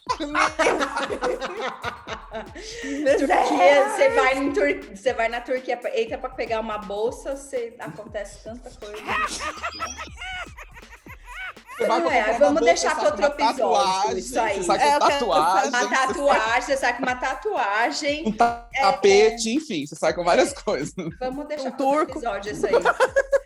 Turquia, 3.20 3.90
você 3.90 4.10
vai, 4.10 4.52
Tur... 4.52 4.96
você 4.96 5.14
vai 5.14 5.30
na 5.30 5.42
Turquia, 5.42 5.80
eita, 5.94 6.18
pra 6.18 6.30
pegar 6.30 6.60
uma 6.60 6.78
bolsa, 6.78 7.36
você... 7.36 7.76
acontece 7.80 8.44
tanta 8.44 8.70
coisa. 8.70 8.96
Você 11.78 11.86
vai 11.88 12.18
é, 12.18 12.38
vamos 12.40 12.62
deixar 12.62 12.96
com 12.96 13.06
outro 13.06 13.22
tatuagem, 13.22 13.50
episódio, 13.50 14.18
isso 14.18 14.40
aí. 14.40 14.56
Você 14.58 14.64
sai 14.64 14.78
É, 14.78 14.80
com 14.80 14.86
quero 15.08 15.20
tatuagem, 15.20 15.70
Uma 15.70 15.90
tatuagem, 15.90 16.62
você 16.62 16.78
sai 16.78 16.98
com 16.98 17.04
uma 17.04 17.16
tatuagem. 17.16 18.24
um 18.28 18.32
ta- 18.32 18.70
tapete, 18.82 19.54
enfim, 19.54 19.86
você 19.86 19.96
sai 19.96 20.14
com 20.14 20.24
várias 20.24 20.54
coisas. 20.54 20.94
Vamos 21.20 21.48
deixar 21.48 21.70
Um 21.70 21.72
para 21.74 21.86
outro 21.86 22.06
turco. 22.06 22.20
episódio 22.20 22.52
isso 22.54 22.66
aí. 22.66 22.74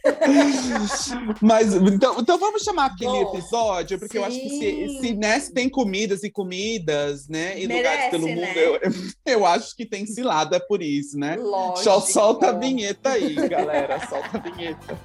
Mas 1.42 1.74
então, 1.74 2.18
então 2.20 2.38
vamos 2.38 2.64
chamar 2.64 2.86
aquele 2.88 3.12
Bom, 3.12 3.34
episódio, 3.38 4.00
porque 4.00 4.18
eu 4.18 4.26
acho 4.26 4.40
que 4.40 4.50
se, 4.50 4.60
sim. 4.60 5.00
se 5.02 5.14
né, 5.14 5.40
se 5.40 5.54
tem 5.54 5.70
comidas 5.70 6.24
e 6.24 6.30
comidas, 6.30 7.28
né, 7.28 7.60
e 7.60 7.64
lugares 7.68 7.84
Merece, 7.84 8.10
pelo 8.12 8.28
mundo, 8.28 8.42
né? 8.42 8.54
eu, 8.58 8.80
eu 9.26 9.46
acho 9.46 9.76
que 9.76 9.86
tem 9.86 10.06
cilada 10.06 10.60
por 10.60 10.82
isso, 10.82 11.18
né? 11.18 11.36
Lógico. 11.36 11.84
Só 11.84 12.00
solta 12.00 12.50
a 12.50 12.52
vinheta 12.52 13.12
aí, 13.12 13.36
galera, 13.48 14.00
solta 14.08 14.38
a 14.38 14.40
vinheta. 14.40 15.00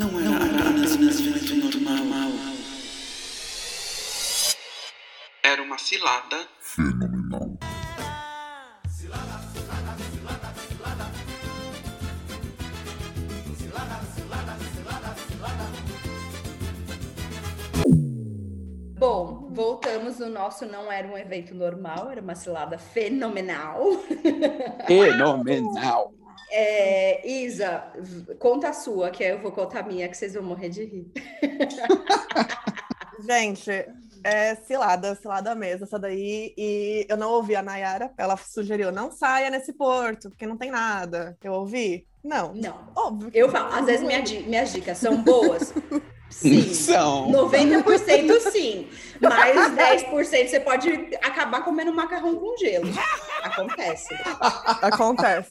Não 0.00 0.18
era 0.18 0.46
apenas 0.46 0.96
um 0.96 1.02
evento 1.10 1.56
normal. 1.56 2.30
Era 5.42 5.62
uma 5.62 5.76
cilada 5.76 6.48
fenomenal. 6.58 7.58
Bom, 18.98 19.50
voltamos. 19.52 20.18
no 20.18 20.30
nosso 20.30 20.64
não 20.64 20.90
era 20.90 21.06
um 21.06 21.18
evento 21.18 21.54
normal, 21.54 22.10
era 22.10 22.22
uma 22.22 22.34
cilada 22.34 22.78
fenomenal. 22.78 23.84
Fenomenal! 24.86 26.19
É, 26.50 27.26
Isa, 27.28 27.84
conta 28.38 28.70
a 28.70 28.72
sua, 28.72 29.10
que 29.10 29.22
aí 29.22 29.30
eu 29.30 29.38
vou 29.38 29.52
contar 29.52 29.80
a 29.80 29.82
minha, 29.82 30.08
que 30.08 30.16
vocês 30.16 30.34
vão 30.34 30.42
morrer 30.42 30.68
de 30.68 30.84
rir. 30.84 31.12
Gente, 33.20 33.70
é 34.24 34.54
cilada, 34.56 35.14
cilada 35.14 35.54
mesmo, 35.54 35.84
essa 35.84 35.98
daí. 35.98 36.52
E 36.56 37.06
eu 37.08 37.16
não 37.16 37.30
ouvi 37.30 37.54
a 37.54 37.62
Nayara, 37.62 38.12
ela 38.16 38.36
sugeriu, 38.36 38.90
não 38.90 39.10
saia 39.10 39.50
nesse 39.50 39.72
porto, 39.72 40.30
porque 40.30 40.46
não 40.46 40.56
tem 40.56 40.70
nada. 40.70 41.36
Eu 41.42 41.52
ouvi? 41.52 42.06
Não. 42.22 42.52
Não. 42.54 42.92
Óbvio. 42.96 43.30
Eu 43.32 43.46
não. 43.46 43.52
falo, 43.52 43.74
às 43.74 43.86
vezes 43.86 44.06
minha 44.06 44.22
minhas 44.46 44.72
dicas 44.72 44.98
são 44.98 45.22
boas. 45.22 45.72
Sim. 46.28 46.62
São. 46.72 47.30
90% 47.32 48.40
sim. 48.52 48.88
Mais 49.20 49.56
10% 49.72 50.48
você 50.48 50.60
pode 50.60 50.90
acabar 51.22 51.64
comendo 51.64 51.92
macarrão 51.92 52.36
com 52.36 52.56
gelo. 52.56 52.88
Acontece. 53.42 54.14
Acontece. 54.80 55.50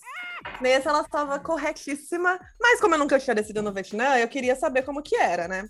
Nesse 0.62 0.88
ela 0.88 1.02
estava 1.02 1.39
corretíssima, 1.39 2.39
mas 2.60 2.80
como 2.82 2.95
eu 2.95 3.00
nunca 3.00 3.19
tinha 3.19 3.34
descido 3.36 3.62
no 3.62 3.72
Vietnã, 3.72 4.17
eu 4.17 4.28
queria 4.28 4.56
saber 4.56 4.84
como 4.84 5.02
que 5.02 5.15
era, 5.15 5.48
né? 5.48 5.67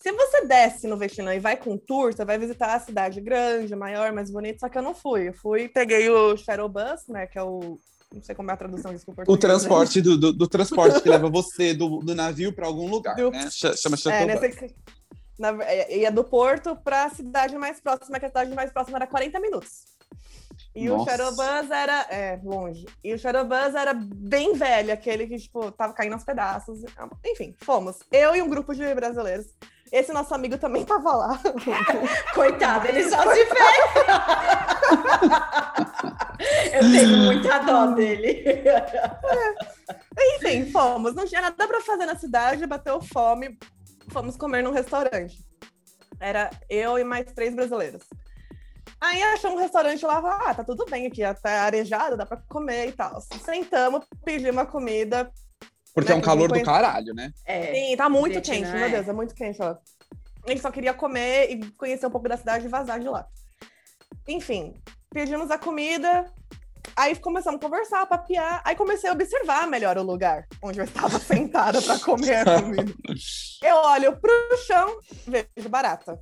Se 0.00 0.10
você 0.12 0.46
desce 0.46 0.86
no 0.86 0.96
Vietnã 0.96 1.34
e 1.34 1.40
vai 1.40 1.56
com 1.56 1.76
tour, 1.76 2.12
você 2.14 2.24
vai 2.24 2.38
visitar 2.38 2.74
a 2.74 2.80
cidade 2.80 3.20
grande, 3.20 3.74
maior, 3.76 4.12
mais 4.12 4.30
bonita, 4.30 4.60
só 4.60 4.68
que 4.68 4.78
eu 4.78 4.82
não 4.82 4.94
fui. 4.94 5.28
Eu 5.28 5.34
fui, 5.34 5.68
peguei 5.68 6.08
o 6.08 6.36
Shadow 6.36 6.68
Bus, 6.68 7.06
né, 7.08 7.26
que 7.26 7.38
é 7.38 7.42
o... 7.42 7.78
Não 8.12 8.22
sei 8.22 8.34
como 8.34 8.50
é 8.50 8.54
a 8.54 8.56
tradução 8.56 8.92
disso 8.92 9.04
O 9.28 9.32
né? 9.32 9.38
transporte 9.38 10.00
do, 10.00 10.18
do, 10.18 10.32
do 10.32 10.48
transporte 10.48 11.00
que 11.00 11.08
leva 11.08 11.28
você 11.30 11.74
do, 11.74 11.98
do 11.98 12.14
navio 12.14 12.52
para 12.52 12.66
algum 12.66 12.88
lugar, 12.88 13.14
Do- 13.14 13.30
né? 13.30 13.48
Ch- 13.50 13.76
Chama 13.80 13.94
É, 13.94 13.98
Shuttle 13.98 14.26
Bus. 14.26 14.40
nesse... 14.40 14.74
Na... 15.38 15.50
é, 15.64 15.98
Ia 15.98 16.10
do 16.10 16.24
porto 16.24 16.74
para 16.76 17.04
a 17.04 17.10
cidade 17.10 17.56
mais 17.56 17.80
próxima, 17.80 18.18
que 18.18 18.24
a 18.26 18.28
cidade 18.28 18.54
mais 18.54 18.72
próxima 18.72 18.98
era 18.98 19.06
40 19.06 19.38
minutos. 19.38 19.84
E 20.74 20.88
o 20.88 20.96
Nossa. 20.98 21.10
Shadow 21.10 21.30
Bus 21.32 21.70
era. 21.70 22.06
É, 22.10 22.40
longe. 22.44 22.86
E 23.02 23.12
o 23.12 23.18
Shadow 23.18 23.46
era 23.76 23.92
bem 23.94 24.54
velho, 24.54 24.92
aquele 24.92 25.26
que, 25.26 25.36
tipo, 25.36 25.70
tava 25.72 25.92
caindo 25.92 26.12
aos 26.12 26.24
pedaços. 26.24 26.80
Enfim, 27.26 27.54
fomos. 27.58 27.98
Eu 28.10 28.34
e 28.36 28.42
um 28.42 28.48
grupo 28.48 28.74
de 28.74 28.94
brasileiros. 28.94 29.46
Esse 29.92 30.12
nosso 30.12 30.32
amigo 30.32 30.56
também 30.56 30.84
tava 30.86 31.12
lá. 31.12 31.40
Coitado, 32.34 32.86
ele 32.86 33.08
só 33.08 33.22
se 33.34 33.44
fez. 33.46 33.76
Eu 36.72 36.92
tenho 36.92 37.16
muita 37.18 37.58
dó 37.58 37.86
dele. 37.86 38.44
Enfim, 40.36 40.70
fomos. 40.70 41.14
Não 41.14 41.26
tinha 41.26 41.40
nada 41.40 41.66
pra 41.66 41.80
fazer 41.80 42.06
na 42.06 42.16
cidade, 42.16 42.66
bateu 42.66 43.00
fome. 43.00 43.58
Fomos 44.10 44.36
comer 44.36 44.62
num 44.62 44.72
restaurante. 44.72 45.44
Era 46.20 46.50
eu 46.68 46.98
e 46.98 47.04
mais 47.04 47.32
três 47.32 47.54
brasileiros. 47.54 48.04
Aí 49.00 49.22
achamos 49.22 49.58
um 49.58 49.62
restaurante 49.62 50.04
lá, 50.04 50.18
ah, 50.46 50.54
tá 50.54 50.62
tudo 50.62 50.84
bem 50.84 51.06
aqui, 51.06 51.22
tá 51.42 51.62
arejado, 51.62 52.16
dá 52.16 52.26
pra 52.26 52.36
comer 52.48 52.88
e 52.88 52.92
tal. 52.92 53.20
Sentamos, 53.44 54.04
pedimos 54.24 54.52
uma 54.52 54.66
comida. 54.66 55.30
Porque 55.94 56.12
é 56.12 56.14
um 56.14 56.18
né, 56.18 56.24
calor 56.24 56.40
não 56.42 56.48
do 56.48 56.52
conhece- 56.52 56.66
caralho, 56.70 57.14
né? 57.14 57.32
É, 57.46 57.74
Sim, 57.74 57.96
tá 57.96 58.08
muito 58.08 58.32
Vietnã, 58.34 58.54
quente, 58.54 58.70
meu 58.70 58.86
é. 58.86 58.88
Deus, 58.90 59.08
é 59.08 59.12
muito 59.12 59.34
quente 59.34 59.58
lá. 59.60 59.78
A 60.46 60.50
gente 60.50 60.60
só 60.62 60.70
queria 60.70 60.94
comer 60.94 61.50
e 61.50 61.72
conhecer 61.72 62.06
um 62.06 62.10
pouco 62.10 62.28
da 62.28 62.36
cidade 62.36 62.66
e 62.66 62.68
vazar 62.68 63.00
de 63.00 63.08
lá. 63.08 63.26
Enfim, 64.28 64.74
pedimos 65.12 65.50
a 65.50 65.58
comida, 65.58 66.30
aí 66.94 67.16
começamos 67.16 67.58
a 67.58 67.62
conversar, 67.62 68.06
papiar, 68.06 68.62
aí 68.64 68.76
comecei 68.76 69.08
a 69.10 69.12
observar 69.12 69.66
melhor 69.66 69.96
o 69.98 70.02
lugar 70.02 70.46
onde 70.62 70.78
eu 70.78 70.84
estava 70.84 71.18
sentada 71.20 71.80
para 71.82 71.98
comer 71.98 72.46
a 72.48 72.60
comida. 72.62 72.92
Eu 73.62 73.76
olho 73.76 74.16
pro 74.20 74.58
chão, 74.66 74.98
vejo 75.26 75.68
barata. 75.68 76.20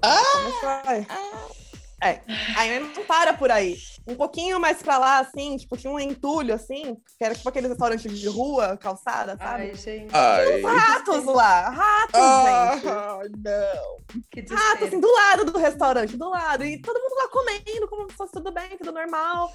Começou 0.00 0.68
a- 0.68 1.62
É, 2.02 2.20
aí 2.56 2.80
não 2.80 3.04
para 3.04 3.32
por 3.32 3.50
aí. 3.50 3.76
Um 4.06 4.16
pouquinho 4.16 4.58
mais 4.58 4.82
pra 4.82 4.98
lá, 4.98 5.18
assim, 5.20 5.56
tipo, 5.56 5.76
tinha 5.76 5.92
um 5.92 6.00
entulho, 6.00 6.52
assim, 6.52 6.96
que 7.16 7.24
era 7.24 7.34
tipo 7.34 7.48
aqueles 7.48 7.70
restaurantes 7.70 8.18
de 8.18 8.28
rua, 8.28 8.76
calçada, 8.76 9.36
sabe? 9.36 9.62
Ai, 9.62 9.74
gente, 9.76 10.12
Ai. 10.12 10.60
Ratos 10.62 11.24
lá, 11.24 11.70
ratos, 11.70 12.20
gente. 12.20 12.88
Ah, 12.88 13.20
não. 13.36 14.20
que 14.30 14.40
Rato, 14.40 14.54
desespero. 14.54 14.84
assim, 14.86 15.00
do 15.00 15.12
lado 15.12 15.44
do 15.44 15.58
restaurante, 15.58 16.16
do 16.16 16.28
lado. 16.28 16.64
E 16.64 16.80
todo 16.82 17.00
mundo 17.00 17.14
lá 17.14 17.28
comendo, 17.28 17.88
como 17.88 18.10
se 18.10 18.16
fosse 18.16 18.32
tudo 18.32 18.50
bem, 18.50 18.76
tudo 18.76 18.90
normal. 18.90 19.52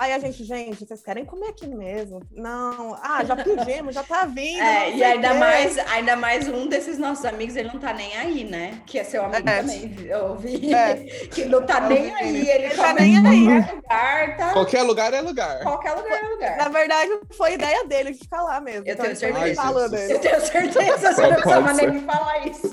Aí 0.00 0.14
a 0.14 0.18
gente, 0.18 0.42
gente, 0.44 0.82
vocês 0.86 1.02
querem 1.02 1.26
comer 1.26 1.48
aqui 1.48 1.66
mesmo? 1.66 2.22
Não. 2.32 2.94
Ah, 3.02 3.22
já 3.22 3.36
pedimos, 3.36 3.94
já 3.94 4.02
tá 4.02 4.24
vindo. 4.24 4.58
É, 4.62 4.88
não 4.92 4.96
e 4.96 5.04
ainda 5.04 5.34
mais, 5.34 5.76
ainda 5.78 6.16
mais 6.16 6.48
um 6.48 6.66
desses 6.66 6.96
nossos 6.96 7.26
amigos, 7.26 7.54
ele 7.54 7.68
não 7.68 7.78
tá 7.78 7.92
nem 7.92 8.16
aí, 8.16 8.44
né? 8.44 8.80
Que 8.86 8.98
é 8.98 9.04
seu 9.04 9.22
amigo 9.22 9.46
É. 9.46 9.60
também, 9.60 9.94
eu 10.08 10.24
ouvi. 10.30 10.74
É. 10.74 10.94
Que 11.30 11.44
não 11.44 11.66
tá 11.66 11.80
nem 11.82 12.14
aí, 12.14 12.48
ele, 12.48 12.64
Ele 12.64 12.74
tá 12.74 12.82
tá 12.84 12.92
nem 12.94 13.18
aí. 13.18 13.36
em 13.36 13.62
qualquer 13.62 13.74
lugar, 13.74 14.36
tá? 14.38 14.52
Qualquer 14.54 14.82
lugar 14.84 15.12
é 15.12 15.20
lugar. 15.20 15.62
Qualquer 15.64 15.92
lugar 15.92 16.18
é 16.18 16.22
Na 16.22 16.28
lugar. 16.30 16.70
verdade, 16.70 17.10
foi 17.36 17.52
ideia 17.52 17.84
dele 17.84 18.12
de 18.12 18.18
ficar 18.20 18.42
lá 18.42 18.58
mesmo. 18.58 18.86
Eu 18.86 18.94
Então, 18.94 19.04
tenho 19.04 19.16
certeza. 19.16 19.48
embalo 19.50 19.78
Ai, 19.80 19.88
dele. 19.90 20.12
Eu 20.14 20.18
tenho 20.18 20.40
certeza, 20.40 21.12
você 21.12 21.20
não 21.22 21.32
precisava 21.34 21.72
nem 21.74 21.90
me 21.90 22.00
falar 22.00 22.46
isso. 22.46 22.72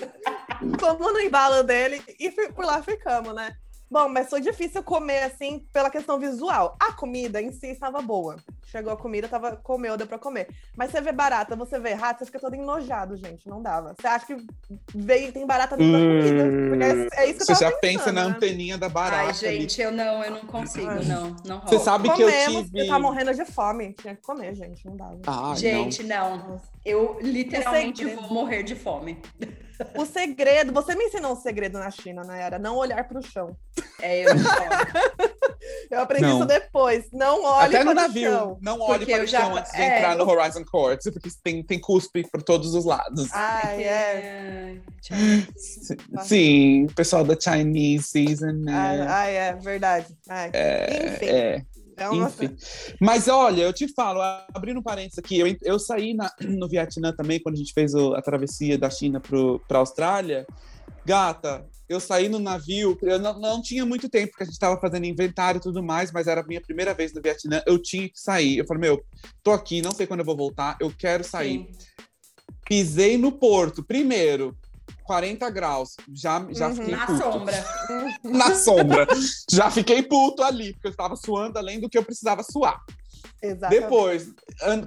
Fomos 0.79 1.13
no 1.13 1.19
embalo 1.19 1.61
dele 1.63 2.01
e 2.17 2.31
por 2.31 2.63
lá 2.63 2.81
ficamos, 2.81 3.35
né? 3.35 3.51
Bom, 3.89 4.10
mas 4.10 4.30
foi 4.30 4.41
difícil 4.41 4.84
comer 4.84 5.23
assim 5.23 5.65
pela 5.71 5.89
questão 5.89 6.19
visual. 6.19 6.76
A 6.80 6.91
comida 6.93 7.41
em 7.41 7.52
si 7.52 7.67
estava 7.67 8.02
boa. 8.02 8.36
Chegou 8.65 8.91
a 8.91 8.97
comida, 8.97 9.30
tava, 9.30 9.56
comeu, 9.56 9.95
deu 9.95 10.06
pra 10.06 10.19
comer. 10.19 10.50
Mas 10.76 10.91
você 10.91 11.00
vê 11.00 11.13
barata, 11.13 11.56
você 11.56 11.80
vê 11.80 11.93
rato, 11.93 12.19
você 12.19 12.26
fica 12.26 12.39
todo 12.39 12.54
enojado, 12.54 13.15
gente. 13.15 13.47
Não 13.47 13.62
dava. 13.62 13.95
Você 13.97 14.06
acha 14.08 14.26
que 14.26 14.36
veio, 14.93 15.32
tem 15.32 15.45
barata 15.45 15.78
dentro 15.78 15.93
da 15.93 16.00
comida. 16.00 16.86
É, 17.15 17.23
é 17.23 17.30
isso 17.30 17.39
que 17.39 17.45
Você 17.45 17.52
eu 17.54 17.58
tava 17.60 17.71
já 17.71 17.78
pensa 17.78 18.00
pensando, 18.00 18.15
na 18.15 18.30
né? 18.30 18.36
anteninha 18.36 18.78
da 18.78 18.89
barata. 18.89 19.21
Ai, 19.23 19.30
ali. 19.30 19.60
gente, 19.62 19.82
eu 19.82 19.91
não, 19.91 20.21
eu 20.23 20.32
não 20.32 20.41
consigo, 20.41 20.89
Ai. 20.89 21.06
não. 21.06 21.36
Não 21.45 21.58
rola. 21.60 21.67
Você 21.69 21.80
sabe 21.80 22.10
que 22.13 22.21
eu 22.23 22.28
Comemos, 22.30 22.65
tive. 22.65 22.80
eu 22.82 22.88
tava 22.88 23.00
morrendo 23.00 23.34
de 23.34 23.45
fome. 23.45 23.93
Tinha 23.93 24.15
que 24.15 24.21
comer, 24.21 24.54
gente. 24.54 24.86
Não 24.86 24.97
dava. 24.97 25.17
Ah, 25.26 25.54
Gente, 25.56 26.04
não. 26.04 26.60
Eu 26.88 27.17
literalmente 27.21 28.06
vou 28.06 28.30
morrer 28.30 28.63
de 28.63 28.73
fome. 28.76 29.19
O 29.95 30.06
segredo, 30.06 30.71
você 30.73 30.95
me 30.95 31.04
ensinou 31.04 31.34
um 31.34 31.36
segredo 31.36 31.78
na 31.78 31.91
China, 31.91 32.23
né? 32.23 32.41
Era 32.41 32.58
não 32.58 32.78
olhar 32.78 33.08
pro 33.08 33.21
chão. 33.21 33.56
É, 34.02 34.21
eu. 34.26 34.30
Eu 35.91 36.00
aprendi 36.00 36.23
Não. 36.26 36.38
isso 36.38 36.45
depois. 36.45 37.06
Não 37.12 37.43
olhe 37.43 37.76
Até 37.76 37.84
no 37.84 37.91
para 37.93 38.00
o 38.04 38.08
navio, 38.08 38.32
chão. 38.32 38.58
não 38.62 38.80
olhe 38.80 39.00
Porque 39.00 39.12
para 39.13 39.23
o 39.23 39.28
já- 39.28 39.41
chão 39.41 39.56
antes 39.58 39.71
de 39.73 39.82
é. 39.82 39.97
entrar 39.97 40.15
no 40.15 40.30
Horizon 40.30 40.63
Court, 40.63 41.02
porque 41.12 41.30
tem, 41.43 41.62
tem 41.63 41.80
cuspe 41.80 42.23
por 42.32 42.41
todos 42.41 42.73
os 42.73 42.86
lados. 42.86 43.28
Ai, 43.34 43.84
é. 43.84 44.78
Sim, 46.23 46.86
o 46.86 46.93
pessoal 46.93 47.23
da 47.26 47.36
Chinese 47.39 48.04
Season, 48.08 48.52
né? 48.54 49.06
ai, 49.10 49.36
é 49.36 49.54
verdade. 49.56 50.08
Ai. 50.30 50.50
Enfim, 50.50 51.26
É, 51.26 51.62
é 51.97 52.10
uma... 52.10 52.31
Mas 53.01 53.27
olha, 53.27 53.63
eu 53.63 53.73
te 53.73 53.88
falo, 53.93 54.21
abrindo 54.53 54.79
um 54.79 54.83
parênteses 54.83 55.19
aqui, 55.19 55.39
eu, 55.39 55.47
eu 55.63 55.79
saí 55.79 56.13
na- 56.13 56.31
no 56.41 56.67
Vietnã 56.69 57.12
também, 57.12 57.39
quando 57.39 57.55
a 57.55 57.57
gente 57.57 57.73
fez 57.73 57.93
o- 57.93 58.13
a 58.13 58.21
travessia 58.21 58.77
da 58.77 58.89
China 58.89 59.19
para 59.19 59.77
a 59.77 59.79
Austrália. 59.79 60.45
Gata, 61.05 61.65
eu 61.88 61.99
saí 61.99 62.27
no 62.27 62.38
navio, 62.39 62.97
eu 63.01 63.17
não, 63.17 63.39
não 63.39 63.62
tinha 63.62 63.86
muito 63.86 64.10
tempo, 64.10 64.31
porque 64.31 64.43
a 64.43 64.45
gente 64.45 64.53
estava 64.55 64.79
fazendo 64.79 65.05
inventário 65.05 65.57
e 65.60 65.62
tudo 65.62 65.81
mais, 65.81 66.12
mas 66.12 66.27
era 66.27 66.41
a 66.41 66.45
minha 66.45 66.62
primeira 66.62 66.93
vez 66.93 67.13
no 67.13 67.21
Vietnã, 67.21 67.62
eu 67.65 67.81
tinha 67.81 68.07
que 68.10 68.19
sair. 68.19 68.57
Eu 68.57 68.65
falei, 68.67 68.81
meu, 68.81 69.03
tô 69.41 69.51
aqui, 69.51 69.81
não 69.81 69.91
sei 69.91 70.05
quando 70.05 70.19
eu 70.19 70.25
vou 70.25 70.36
voltar, 70.36 70.77
eu 70.81 70.91
quero 70.97 71.23
sair. 71.23 71.65
Sim. 71.71 71.88
Pisei 72.67 73.17
no 73.17 73.31
porto, 73.31 73.81
primeiro, 73.83 74.57
40 75.04 75.50
graus, 75.50 75.95
já, 76.13 76.45
já 76.52 76.67
Uhum. 76.67 76.76
fiquei 76.76 76.95
Na 76.95 77.06
puto. 77.06 77.17
sombra. 77.23 77.65
Na 78.23 78.56
sombra. 78.56 79.08
já 79.50 79.71
fiquei 79.71 80.04
puto 80.04 80.43
ali, 80.43 80.73
porque 80.73 80.88
eu 80.88 80.91
estava 80.91 81.15
suando 81.15 81.58
além 81.58 81.80
do 81.80 81.89
que 81.89 81.97
eu 81.97 82.04
precisava 82.04 82.43
suar. 82.43 82.80
Exatamente. 83.41 83.82
Depois, 83.82 84.28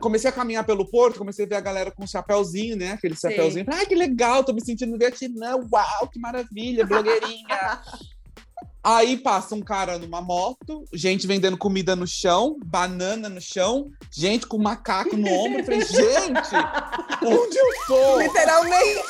comecei 0.00 0.28
a 0.28 0.32
caminhar 0.32 0.64
pelo 0.64 0.84
porto, 0.90 1.18
comecei 1.18 1.44
a 1.44 1.48
ver 1.48 1.54
a 1.56 1.60
galera 1.60 1.90
com 1.90 2.06
chapéuzinho, 2.06 2.76
né? 2.76 2.92
Aquele 2.92 3.14
Sim. 3.14 3.28
chapéuzinho. 3.28 3.66
Ai, 3.72 3.86
que 3.86 3.94
legal, 3.94 4.42
tô 4.44 4.52
me 4.52 4.64
sentindo 4.64 4.90
no 4.92 4.98
Vietnã. 4.98 5.56
Uau, 5.72 6.08
que 6.12 6.18
maravilha, 6.18 6.84
blogueirinha. 6.86 7.48
Aí 8.82 9.18
passa 9.18 9.54
um 9.54 9.60
cara 9.60 9.98
numa 9.98 10.22
moto, 10.22 10.84
gente 10.94 11.26
vendendo 11.26 11.56
comida 11.58 11.94
no 11.94 12.06
chão, 12.06 12.56
banana 12.64 13.28
no 13.28 13.40
chão, 13.40 13.90
gente 14.10 14.46
com 14.46 14.56
macaco 14.56 15.16
no 15.18 15.28
ombro. 15.30 15.60
Eu 15.60 15.64
falei, 15.64 15.80
gente, 15.84 16.56
onde 17.22 17.58
eu 17.58 17.66
tô? 17.86 18.18
Literalmente. 18.20 19.02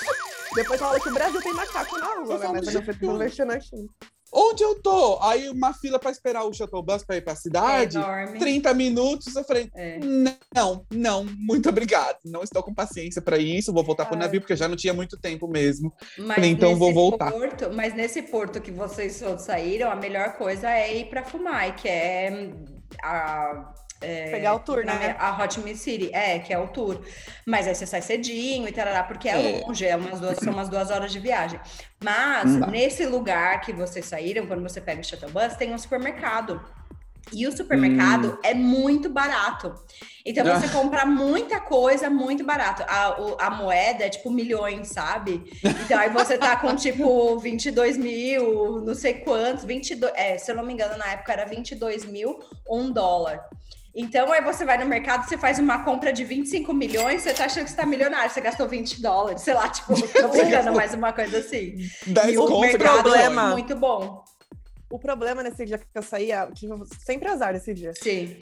Depois 0.54 0.80
fala 0.80 0.98
que 1.00 1.08
o 1.08 1.14
Brasil 1.14 1.40
tem 1.42 1.52
macaco 1.52 1.98
na 1.98 2.06
rua, 2.14 2.38
né? 2.38 2.60
Mas 2.64 2.74
eu 2.74 3.18
mexer 3.18 3.44
na 3.44 3.60
China. 3.60 3.88
Onde 4.32 4.62
eu 4.62 4.80
tô? 4.80 5.18
Aí 5.22 5.48
uma 5.48 5.74
fila 5.74 5.98
pra 5.98 6.10
esperar 6.12 6.44
o 6.44 6.52
shuttle 6.52 6.82
bus 6.84 7.02
pra 7.04 7.16
ir 7.16 7.20
pra 7.20 7.32
É 7.32 7.36
cidade. 7.36 7.96
enorme. 7.96 8.38
30 8.38 8.72
minutos, 8.74 9.34
eu 9.34 9.42
falei, 9.42 9.68
É. 9.74 9.98
Não, 10.54 10.86
não, 10.92 11.24
muito 11.36 11.68
obrigado. 11.68 12.18
Não 12.24 12.42
estou 12.44 12.62
com 12.62 12.72
paciência 12.72 13.20
para 13.20 13.38
isso. 13.38 13.72
Vou 13.72 13.82
voltar 13.82 14.06
pro 14.06 14.14
Ai. 14.14 14.20
navio, 14.20 14.40
porque 14.40 14.54
já 14.54 14.68
não 14.68 14.76
tinha 14.76 14.94
muito 14.94 15.18
tempo 15.18 15.48
mesmo. 15.48 15.92
Mas 16.16 16.36
Falei, 16.36 16.50
então 16.50 16.76
vou 16.76 16.88
nesse 16.88 17.00
voltar. 17.00 17.32
Porto, 17.32 17.70
mas 17.74 17.92
nesse 17.94 18.22
porto 18.22 18.60
que 18.60 18.70
vocês 18.70 19.20
saíram, 19.38 19.90
a 19.90 19.96
melhor 19.96 20.34
coisa 20.34 20.70
é 20.70 20.96
ir 20.96 21.06
pra 21.10 21.24
Fumai, 21.24 21.74
que 21.74 21.88
é 21.88 22.30
hum, 22.30 22.64
a 24.02 24.30
Pegar 24.30 24.54
o 24.54 24.58
tour, 24.60 24.84
né? 24.84 24.94
minha- 24.96 25.16
a 25.18 25.42
Hot 25.42 25.60
Miss 25.60 25.80
City, 25.80 26.10
é, 26.12 26.38
que 26.38 26.52
é 26.52 26.58
o 26.58 26.68
tour. 26.68 27.00
Mas 27.46 27.66
aí 27.68 27.74
você 27.74 27.86
sai 27.86 28.00
cedinho 28.02 28.66
e 28.66 28.72
tarará, 28.72 29.02
porque 29.04 29.28
é, 29.28 29.60
É. 29.60 29.64
longe, 29.66 29.86
é 29.86 29.94
umas 29.96 30.18
duas, 30.20 30.38
são 30.38 30.52
umas 30.52 30.68
duas 30.68 30.90
horas 30.90 31.12
de 31.12 31.18
viagem. 31.18 31.60
Mas 32.02 32.50
Hum. 32.50 32.60
nesse 32.70 33.04
lugar 33.06 33.60
que 33.60 33.72
vocês 33.72 34.06
saíram, 34.06 34.46
quando 34.46 34.62
você 34.62 34.80
pega 34.80 35.00
o 35.00 35.04
shuttle 35.04 35.30
bus, 35.30 35.54
tem 35.56 35.74
um 35.74 35.78
supermercado. 35.78 36.60
E 37.32 37.46
o 37.46 37.52
supermercado 37.54 38.38
é 38.42 38.54
muito 38.54 39.08
barato. 39.10 39.74
Então 40.24 40.44
você 40.44 40.66
Ah. 40.66 40.70
compra 40.70 41.04
muita 41.06 41.60
coisa 41.60 42.08
muito 42.10 42.42
barato. 42.42 42.82
A, 42.88 43.20
o- 43.20 43.36
a 43.38 43.50
moeda 43.50 44.04
é 44.04 44.08
tipo 44.08 44.30
milhões, 44.30 44.88
sabe? 44.88 45.44
Então 45.84 45.98
aí 45.98 46.08
você 46.10 46.36
tá 46.38 46.56
com 46.56 46.74
tipo 46.74 47.38
22 47.38 47.96
mil, 47.98 48.80
não 48.80 48.94
sei 48.94 49.14
quantos, 49.14 49.64
22, 49.64 50.12
é, 50.16 50.38
se 50.38 50.50
eu 50.50 50.56
não 50.56 50.64
me 50.64 50.72
engano, 50.72 50.96
na 50.96 51.12
época 51.12 51.32
era 51.32 51.44
22 51.44 52.04
mil, 52.06 52.40
um 52.68 52.90
dólar. 52.90 53.38
Então 53.94 54.31
aí 54.33 54.40
você 54.42 54.64
vai 54.64 54.79
no 54.79 54.87
mercado, 54.87 55.29
você 55.29 55.37
faz 55.37 55.59
uma 55.59 55.83
compra 55.85 56.12
de 56.12 56.24
25 56.24 56.72
milhões, 56.72 57.22
você 57.22 57.35
tá 57.35 57.46
achando 57.46 57.64
que 57.64 57.70
você 57.70 57.76
tá 57.76 57.85
milionário, 57.85 58.31
você 58.31 58.40
gastou 58.40 58.68
20 58.68 59.03
dólares, 59.03 59.42
sei 59.42 59.55
lá, 59.55 59.68
tipo, 59.68 59.92
tô 60.12 60.29
brincando, 60.29 60.72
mais 60.72 60.94
uma 60.94 61.12
coisa 61.12 61.38
assim. 61.38 61.74
10 62.07 62.35
E 62.35 62.38
o 62.38 62.61
mercado 62.61 63.03
problema- 63.03 63.48
é 63.48 63.50
muito 63.50 63.74
bom. 63.76 64.24
O 64.88 64.98
problema 64.98 65.42
nesse 65.42 65.64
dia 65.64 65.79
que 65.79 65.87
eu 65.94 66.03
saía, 66.03 66.46
eu 66.48 66.55
tive 66.55 66.72
sempre 67.05 67.29
azar 67.29 67.55
esse 67.55 67.72
dia. 67.74 67.92
Sim. 68.00 68.38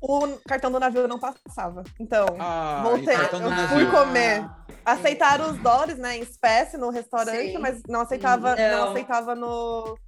O 0.00 0.38
cartão 0.46 0.70
do 0.70 0.78
navio 0.78 1.08
não 1.08 1.18
passava. 1.18 1.82
Então, 1.98 2.26
Ah, 2.38 2.82
Voltei. 2.84 3.14
Eu 3.16 3.68
fui 3.68 3.86
comer. 3.90 4.46
aceitaram 4.84 5.50
os 5.50 5.58
dólares, 5.58 5.96
né, 5.98 6.18
em 6.18 6.22
espécie 6.22 6.76
no 6.76 6.90
restaurante, 6.90 7.52
Sim. 7.52 7.58
mas 7.58 7.80
não 7.88 8.02
aceitava, 8.02 8.54
não. 8.54 8.70
Não. 8.78 8.90
aceitava 8.90 9.34
no, 9.34 9.98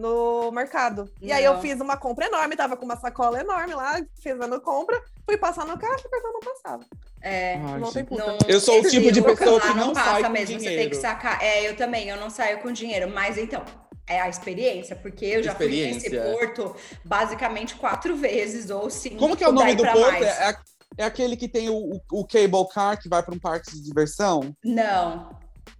no 0.00 0.50
mercado. 0.50 1.10
E 1.20 1.30
aí 1.30 1.44
eu 1.44 1.54
Não. 1.54 1.60
fiz 1.60 1.80
uma 1.80 1.96
compra 1.96 2.26
enorme, 2.26 2.56
tava 2.56 2.76
com 2.76 2.84
uma 2.84 2.96
sacola 2.96 3.38
enorme 3.40 3.74
lá, 3.74 4.00
fazendo 4.22 4.60
compra, 4.60 5.00
fui 5.26 5.36
passar 5.36 5.66
no 5.66 5.78
caixa, 5.78 6.06
o 6.06 6.10
cartão 6.10 6.32
não 6.32 6.40
passava. 6.40 6.84
É. 7.22 7.54
Ai, 7.56 7.78
não 7.78 7.92
tem 7.92 8.04
puta. 8.04 8.26
Não, 8.26 8.38
Eu 8.48 8.60
sou 8.60 8.80
o 8.80 8.88
tipo 8.88 9.12
de 9.12 9.20
pessoa 9.22 9.58
lá 9.58 9.60
que 9.60 9.78
não 9.78 9.92
passa 9.92 10.10
sai 10.10 10.22
com 10.24 10.28
mesmo, 10.30 10.46
Você 10.46 10.52
tem 10.64 10.68
dinheiro. 10.70 10.90
que 10.90 10.96
sacar. 10.96 11.42
É, 11.42 11.68
eu 11.68 11.76
também, 11.76 12.08
eu 12.08 12.16
não 12.16 12.30
saio 12.30 12.58
com 12.60 12.72
dinheiro, 12.72 13.10
mas 13.10 13.36
então. 13.38 13.62
É 14.06 14.20
a 14.20 14.28
experiência, 14.28 14.96
porque 14.96 15.24
eu 15.24 15.40
já 15.40 15.54
fui 15.54 15.68
nesse 15.68 15.98
Experiência. 16.08 16.32
porto 16.32 16.74
basicamente 17.04 17.76
quatro 17.76 18.16
vezes 18.16 18.68
ou 18.68 18.90
cinco. 18.90 19.18
Como 19.18 19.36
que 19.36 19.44
é 19.44 19.48
o 19.48 19.52
nome 19.52 19.72
do 19.76 19.84
porto? 19.84 20.00
mais. 20.00 20.26
É, 20.26 20.56
é 20.98 21.04
aquele 21.04 21.36
que 21.36 21.46
tem 21.46 21.68
o, 21.68 21.76
o, 21.76 22.00
o 22.10 22.26
cable 22.26 22.66
car 22.74 23.00
que 23.00 23.08
vai 23.08 23.22
para 23.22 23.32
um 23.32 23.38
parque 23.38 23.70
de 23.70 23.80
diversão? 23.80 24.52
Não, 24.64 25.30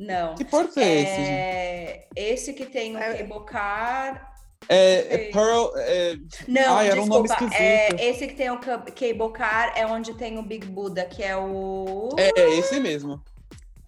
não. 0.01 0.35
Que 0.35 0.45
porto 0.45 0.79
é, 0.81 0.95
esse, 0.95 1.15
gente? 1.17 1.31
É, 1.31 2.09
esse 2.17 2.53
que 2.55 2.67
tem 2.67 2.97
o 2.97 2.99
É- 2.99 3.15
cable 3.19 3.45
car. 3.47 4.29
É, 4.69 5.29
é. 5.29 5.31
Pearl. 5.33 5.71
é- 5.77 6.17
Não, 6.49 6.77
Ai, 6.77 6.89
era 6.91 7.01
um 7.01 7.07
nome 7.07 7.29
desculpa. 7.29 7.55
esquisito. 7.55 8.01
é, 8.01 8.09
esse 8.09 8.27
que 8.27 8.35
tem 8.35 8.51
o 8.51 8.59
ca- 8.59 8.79
cable 8.79 9.33
car 9.33 9.73
é 9.77 9.87
onde 9.87 10.15
tem 10.15 10.39
o 10.39 10.43
Big 10.43 10.67
Buddha, 10.67 11.05
que 11.05 11.23
é 11.23 11.37
o. 11.37 12.11
é, 12.19 12.31
é 12.41 12.59
esse 12.59 12.79
mesmo. 12.81 13.23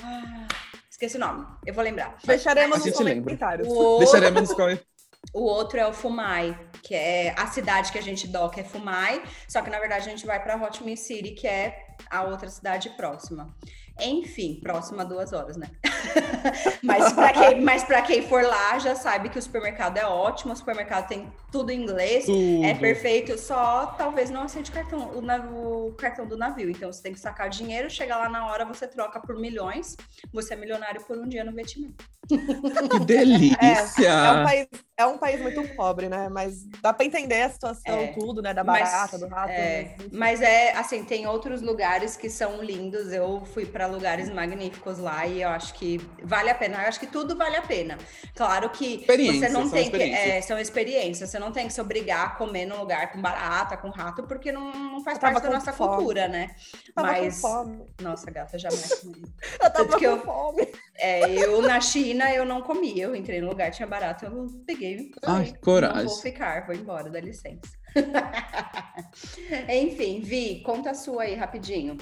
Ah, 0.03 0.49
esqueci 0.91 1.17
o 1.17 1.21
nome. 1.21 1.47
Eu 1.67 1.75
vou 1.75 1.85
lembrar. 1.85 2.17
Deixaremos 2.25 2.83
A 2.83 2.87
nos 2.87 2.97
comentários. 2.97 3.69
O 3.69 3.71
outro, 3.73 3.99
Deixaremos 4.11 4.41
nos 4.43 4.53
comentários. 4.53 4.87
o 5.35 5.43
outro 5.45 5.79
é 5.79 5.87
o 5.87 5.93
Fumai, 5.93 6.59
que 6.83 6.95
é 6.95 7.35
a 7.39 7.47
cidade 7.49 7.93
que 7.93 7.99
a 7.99 8.03
gente 8.03 8.27
doca 8.27 8.61
é 8.61 8.65
Fumai, 8.65 9.23
só 9.47 9.61
que 9.63 9.71
na 9.71 9.79
verdade 9.79 10.07
a 10.09 10.11
gente 10.11 10.27
vai 10.27 10.43
para 10.43 10.57
Hot 10.57 10.79
City, 10.97 11.33
que 11.33 11.47
é 11.47 11.77
a 12.11 12.23
outra 12.25 12.49
cidade 12.49 12.91
próxima. 12.91 13.55
Enfim, 14.01 14.59
próxima 14.63 15.03
a 15.03 15.05
duas 15.05 15.33
horas, 15.35 15.57
né? 15.57 15.69
mas 16.83 17.13
para 17.13 17.33
quem, 17.33 17.61
mas 17.61 17.85
quem 18.07 18.23
for 18.27 18.43
lá 18.43 18.79
já 18.79 18.95
sabe 18.95 19.29
que 19.29 19.39
o 19.39 19.43
supermercado 19.43 19.99
é 19.99 20.07
ótimo, 20.07 20.53
o 20.53 20.57
supermercado 20.57 21.09
tem 21.09 21.31
tudo 21.51 21.71
em 21.71 21.83
inglês, 21.83 22.25
Tudo. 22.25 22.65
é 22.65 22.75
perfeito, 22.75 23.39
só 23.39 23.87
talvez 23.99 24.31
não 24.31 24.43
aceite 24.45 24.71
o 24.71 24.75
cartão, 24.75 25.11
o, 25.15 25.21
nav- 25.21 25.53
o 25.53 25.93
cartão 25.93 26.27
do 26.27 26.37
navio. 26.39 26.71
Então 26.71 26.91
você 26.91 27.03
tem 27.03 27.13
que 27.13 27.21
sacar 27.21 27.51
dinheiro, 27.51 27.91
chega 27.91 28.17
lá 28.17 28.29
na 28.31 28.47
hora, 28.47 28.65
você 28.65 28.87
troca 28.89 29.21
por 29.21 29.39
milhões, 29.39 29.95
você 30.33 30.55
é 30.55 30.57
milionário 30.57 31.03
por 31.05 31.19
um 31.19 31.29
dia 31.29 31.45
no 31.45 31.53
Vietnã. 31.53 31.89
Que 32.91 33.01
delícia! 33.01 34.09
É 34.09 34.33
um, 34.33 34.45
país, 34.45 34.69
é 34.97 35.07
um 35.07 35.19
país 35.19 35.41
muito 35.43 35.63
pobre, 35.77 36.09
né? 36.09 36.29
Mas 36.31 36.65
dá 36.81 36.93
pra 36.93 37.05
entender 37.05 37.43
a 37.43 37.51
situação, 37.51 37.95
É. 37.99 38.07
tudo, 38.13 38.41
né? 38.41 38.55
Da 38.55 38.65
Mas, 38.65 38.89
barata, 38.91 39.19
do 39.19 39.27
rato. 39.29 39.51
É, 39.51 39.83
mas, 39.83 40.07
enfim. 40.07 40.17
mas 40.17 40.41
é 40.41 40.73
assim, 40.77 41.05
tem 41.05 41.27
outros 41.27 41.61
lugares 41.61 41.82
que 42.19 42.31
são 42.31 42.63
lindos. 42.63 43.13
Eu 43.13 43.45
fui 43.45 43.67
para 43.67 43.87
lugares 43.87 44.31
magníficos 44.31 44.99
lá 44.99 45.27
e 45.27 45.43
eu 45.43 45.49
acho 45.49 45.75
que 45.75 46.01
vale 46.23 46.51
a 46.51 46.55
pena. 46.55 46.83
Eu 46.83 46.89
acho 46.89 47.01
que 47.01 47.07
tudo 47.07 47.37
vale 47.37 47.57
a 47.57 47.63
pena. 47.63 47.99
Claro 48.35 48.71
que 48.71 49.05
você 49.07 49.49
não 49.49 49.63
são 49.63 49.71
tem 49.71 49.91
que. 49.91 50.03
é, 50.03 50.41
são 50.41 50.59
experiências. 50.59 51.31
Você 51.31 51.39
não 51.39 51.53
tem 51.53 51.67
que 51.67 51.73
se 51.73 51.81
obrigar 51.81 52.27
a 52.27 52.31
comer 52.31 52.67
num 52.67 52.79
lugar 52.79 53.13
com 53.13 53.21
barata, 53.21 53.77
com 53.77 53.89
rato, 53.91 54.23
porque 54.25 54.53
não, 54.53 54.73
não 54.73 55.05
faz 55.05 55.19
parte 55.19 55.43
da 55.43 55.51
nossa 55.51 55.73
fome. 55.73 55.97
cultura, 55.97 56.29
né? 56.29 56.55
Tava 56.95 57.09
mas. 57.09 57.41
com 57.41 57.49
fome. 57.49 57.87
Nossa, 58.01 58.31
gata, 58.31 58.59
jamais 58.59 58.95
comi. 59.01 59.23
Eu 59.55 59.59
tava 59.59 59.73
Tanto 59.73 59.99
que 59.99 60.05
com 60.07 60.11
eu- 60.13 60.21
fome. 60.21 60.69
É, 60.97 61.45
eu 61.45 61.61
na 61.63 61.81
China 61.81 62.33
eu 62.33 62.45
não 62.45 62.63
comi. 62.63 62.99
Eu 63.01 63.15
entrei 63.17 63.41
no 63.41 63.49
lugar, 63.49 63.71
tinha 63.73 63.87
barata, 63.89 64.27
eu 64.27 64.47
peguei. 64.67 65.11
Ai, 65.25 65.53
coragem. 65.61 66.05
Não 66.05 66.09
vou 66.09 66.19
ficar, 66.19 66.65
vou 66.67 66.75
embora, 66.75 67.11
dá 67.11 67.21
licença. 67.21 67.82
Enfim, 69.69 70.21
Vi, 70.21 70.61
conta 70.63 70.91
a 70.91 70.95
sua 70.95 71.23
aí 71.25 71.35
rapidinho. 71.35 71.97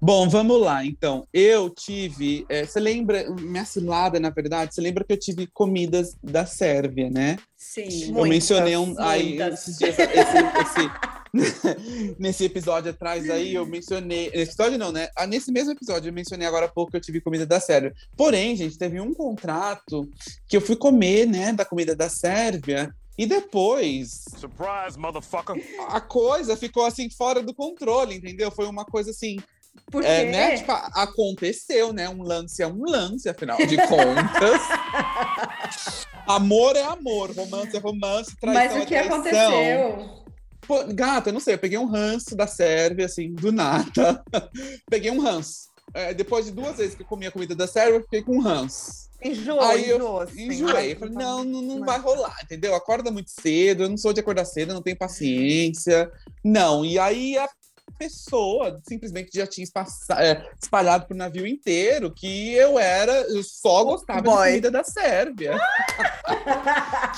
Bom, 0.00 0.28
vamos 0.28 0.60
lá, 0.60 0.84
então. 0.84 1.26
Eu 1.32 1.70
tive. 1.70 2.44
é, 2.48 2.64
você 2.66 2.80
lembra, 2.80 3.30
minha 3.30 3.64
cilada, 3.64 4.18
na 4.18 4.30
verdade, 4.30 4.74
você 4.74 4.80
lembra 4.80 5.04
que 5.04 5.12
eu 5.12 5.18
tive 5.18 5.46
comidas 5.46 6.16
da 6.22 6.44
Sérvia, 6.44 7.08
né? 7.08 7.36
Sim. 7.56 8.06
eu 8.06 8.12
Muitas, 8.12 8.28
mencionei 8.28 8.76
um. 8.76 8.94
Aí, 8.98 9.40
esses 9.40 9.78
dias, 9.78 9.96
esse, 9.98 10.10
esse- 10.10 10.90
nesse 12.18 12.44
episódio 12.44 12.90
atrás 12.90 13.28
aí, 13.30 13.54
eu 13.54 13.64
mencionei. 13.66 14.30
Nesse 14.30 14.52
episódio 14.52 14.78
não, 14.78 14.90
né? 14.92 15.08
Ah, 15.16 15.26
nesse 15.26 15.52
mesmo 15.52 15.72
episódio, 15.72 16.08
eu 16.08 16.12
mencionei 16.14 16.46
agora 16.46 16.66
há 16.66 16.70
pouco 16.70 16.90
que 16.90 16.96
eu 16.96 17.00
tive 17.00 17.20
comida 17.20 17.46
da 17.46 17.60
Sérvia. 17.60 17.92
Porém, 18.16 18.56
gente, 18.56 18.76
teve 18.78 19.00
um 19.00 19.14
contrato 19.14 20.08
que 20.48 20.56
eu 20.56 20.60
fui 20.60 20.76
comer, 20.76 21.26
né, 21.26 21.52
da 21.52 21.64
comida 21.64 21.94
da 21.94 22.08
Sérvia. 22.08 22.90
E 23.18 23.24
depois 23.26 24.24
Surprise, 24.36 24.98
motherfucker. 24.98 25.56
a 25.88 26.00
coisa 26.00 26.56
ficou 26.56 26.84
assim 26.84 27.08
fora 27.10 27.42
do 27.42 27.54
controle, 27.54 28.14
entendeu? 28.16 28.50
Foi 28.50 28.66
uma 28.66 28.84
coisa 28.84 29.10
assim, 29.10 29.36
Por 29.90 30.02
quê? 30.02 30.08
é, 30.08 30.30
né? 30.30 30.56
Tipo, 30.58 30.72
aconteceu, 30.72 31.92
né? 31.92 32.08
Um 32.08 32.22
lance 32.22 32.62
é 32.62 32.66
um 32.66 32.82
lance, 32.84 33.28
afinal 33.28 33.56
de 33.56 33.76
contas. 33.88 34.60
amor 36.28 36.76
é 36.76 36.82
amor, 36.82 37.30
romance 37.32 37.76
é 37.76 37.80
romance, 37.80 38.36
traição 38.36 38.62
Mas 38.62 38.72
o 38.74 38.76
é 38.76 38.80
que 38.80 38.94
traição. 38.94 39.14
aconteceu? 39.14 40.26
Pô, 40.66 40.84
gata, 40.92 41.28
eu 41.30 41.32
não 41.32 41.40
sei, 41.40 41.54
eu 41.54 41.58
peguei 41.58 41.78
um 41.78 41.86
ranço 41.86 42.34
da 42.36 42.46
Sérvia, 42.46 43.06
assim, 43.06 43.32
do 43.32 43.52
nada. 43.52 44.22
peguei 44.90 45.10
um 45.10 45.20
ranço. 45.20 45.68
É, 45.94 46.12
depois 46.12 46.44
de 46.46 46.50
duas 46.52 46.76
vezes 46.76 46.94
que 46.94 47.02
eu 47.02 47.06
comi 47.06 47.26
a 47.26 47.30
comida 47.30 47.54
da 47.54 47.66
Sérvia, 47.66 47.98
eu 47.98 48.02
fiquei 48.02 48.22
com 48.22 48.38
ranço. 48.40 49.06
Enjoou, 49.22 49.60
Aí 49.60 49.88
eu 49.88 49.96
enjoou. 49.96 50.24
Enjoei. 50.36 50.94
mas- 50.94 50.98
Falei, 50.98 51.14
não, 51.14 51.42
não, 51.44 51.62
não 51.62 51.84
vai 51.84 51.98
rolar, 51.98 52.36
entendeu? 52.42 52.74
Acorda 52.74 53.10
muito 53.10 53.30
cedo, 53.30 53.84
eu 53.84 53.88
não 53.88 53.96
sou 53.96 54.12
de 54.12 54.20
acordar 54.20 54.44
cedo, 54.44 54.70
eu 54.70 54.74
não 54.74 54.82
tenho 54.82 54.96
paciência. 54.96 56.10
Não, 56.44 56.84
e 56.84 56.98
aí 56.98 57.38
a 57.38 57.48
pessoa 57.98 58.80
simplesmente 58.86 59.30
já 59.34 59.46
tinha 59.46 59.66
é, 60.18 60.42
espalhado 60.60 61.06
pro 61.06 61.16
navio 61.16 61.46
inteiro 61.46 62.12
que 62.12 62.52
eu 62.54 62.78
era, 62.78 63.12
eu 63.12 63.42
só 63.42 63.84
gostava 63.84 64.20
de 64.22 64.26
boy. 64.28 64.48
comida 64.48 64.70
da 64.70 64.84
Sérvia. 64.84 65.58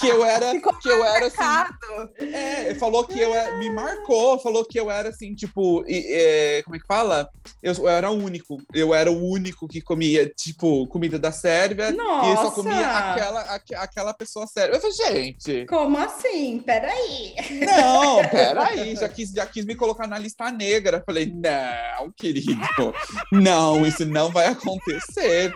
que 0.00 0.06
eu 0.08 0.24
era, 0.24 0.50
Ficou 0.52 0.74
que 0.78 0.88
eu 0.88 1.04
era 1.04 1.26
assim, 1.26 2.24
é, 2.32 2.74
falou 2.74 3.04
que 3.04 3.18
eu 3.18 3.34
era, 3.34 3.56
me 3.58 3.70
marcou, 3.70 4.38
falou 4.38 4.64
que 4.64 4.78
eu 4.78 4.90
era 4.90 5.08
assim, 5.08 5.34
tipo, 5.34 5.84
e- 5.86 6.06
é, 6.12 6.62
como 6.62 6.76
é 6.76 6.78
que 6.78 6.86
fala? 6.86 7.28
Eu, 7.62 7.72
eu 7.74 7.88
era 7.88 8.10
o 8.10 8.14
único, 8.14 8.58
eu 8.72 8.94
era 8.94 9.10
o 9.10 9.22
único 9.30 9.66
que 9.66 9.80
comia, 9.80 10.28
tipo, 10.28 10.86
comida 10.88 11.18
da 11.18 11.32
Sérvia. 11.32 11.90
E 11.90 12.30
eu 12.30 12.36
só 12.36 12.50
comia 12.50 12.74
Nossa! 12.74 12.98
aquela, 12.98 13.40
aque- 13.54 13.74
aquela 13.74 14.14
pessoa 14.14 14.46
séria. 14.46 14.74
Eu 14.74 14.80
falei, 14.80 14.96
gente, 14.96 15.66
Como 15.66 15.96
assim? 15.98 16.60
Peraí. 16.64 17.34
não, 17.66 18.28
peraí, 18.28 18.94
já 18.96 19.08
quis, 19.08 19.30
já 19.30 19.46
quis 19.46 19.64
me 19.64 19.74
colocar 19.74 20.06
na 20.06 20.18
lista 20.18 20.44
negra. 20.58 21.02
Falei, 21.06 21.26
não, 21.26 22.12
querido, 22.16 22.92
não, 23.32 23.86
isso 23.86 24.04
não 24.04 24.30
vai 24.30 24.48
acontecer. 24.48 25.54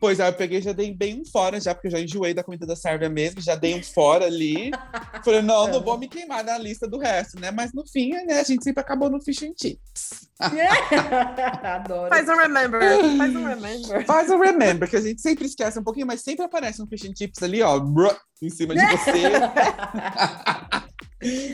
Pois 0.00 0.18
aí 0.18 0.30
eu 0.30 0.32
peguei 0.32 0.60
e 0.60 0.62
já 0.62 0.72
dei 0.72 0.94
bem 0.94 1.20
um 1.20 1.24
fora, 1.26 1.60
já, 1.60 1.74
porque 1.74 1.88
eu 1.88 1.90
já 1.90 2.00
enjoei 2.00 2.32
da 2.32 2.42
comida 2.42 2.66
da 2.66 2.74
Sérvia 2.74 3.10
mesmo, 3.10 3.42
já 3.42 3.54
dei 3.54 3.74
um 3.74 3.82
fora 3.82 4.24
ali. 4.24 4.70
Falei, 5.22 5.42
não, 5.42 5.68
não 5.68 5.84
vou 5.84 5.98
me 5.98 6.08
queimar 6.08 6.42
na 6.42 6.56
lista 6.56 6.88
do 6.88 6.98
resto, 6.98 7.38
né? 7.38 7.50
Mas 7.50 7.74
no 7.74 7.86
fim, 7.86 8.12
né, 8.24 8.40
a 8.40 8.42
gente 8.42 8.64
sempre 8.64 8.80
acabou 8.80 9.10
no 9.10 9.22
fish 9.22 9.42
and 9.42 9.52
chips. 9.60 10.30
Adoro. 11.62 12.08
Faz 12.08 12.26
um 12.30 12.36
remember. 12.36 12.80
Faz 13.18 13.36
um 13.36 13.44
remember. 13.44 14.06
Faz 14.06 14.30
o 14.30 14.40
remember, 14.40 14.88
que 14.88 14.96
a 14.96 15.02
gente 15.02 15.20
sempre 15.20 15.44
esquece 15.44 15.78
um 15.78 15.84
pouquinho, 15.84 16.06
mas 16.06 16.22
sempre 16.22 16.46
aparece 16.46 16.80
um 16.82 16.86
fish 16.86 17.04
and 17.04 17.12
chips 17.14 17.42
ali, 17.42 17.60
ó, 17.60 17.78
em 18.40 18.48
cima 18.48 18.74
de 18.74 18.86
você. 18.86 19.12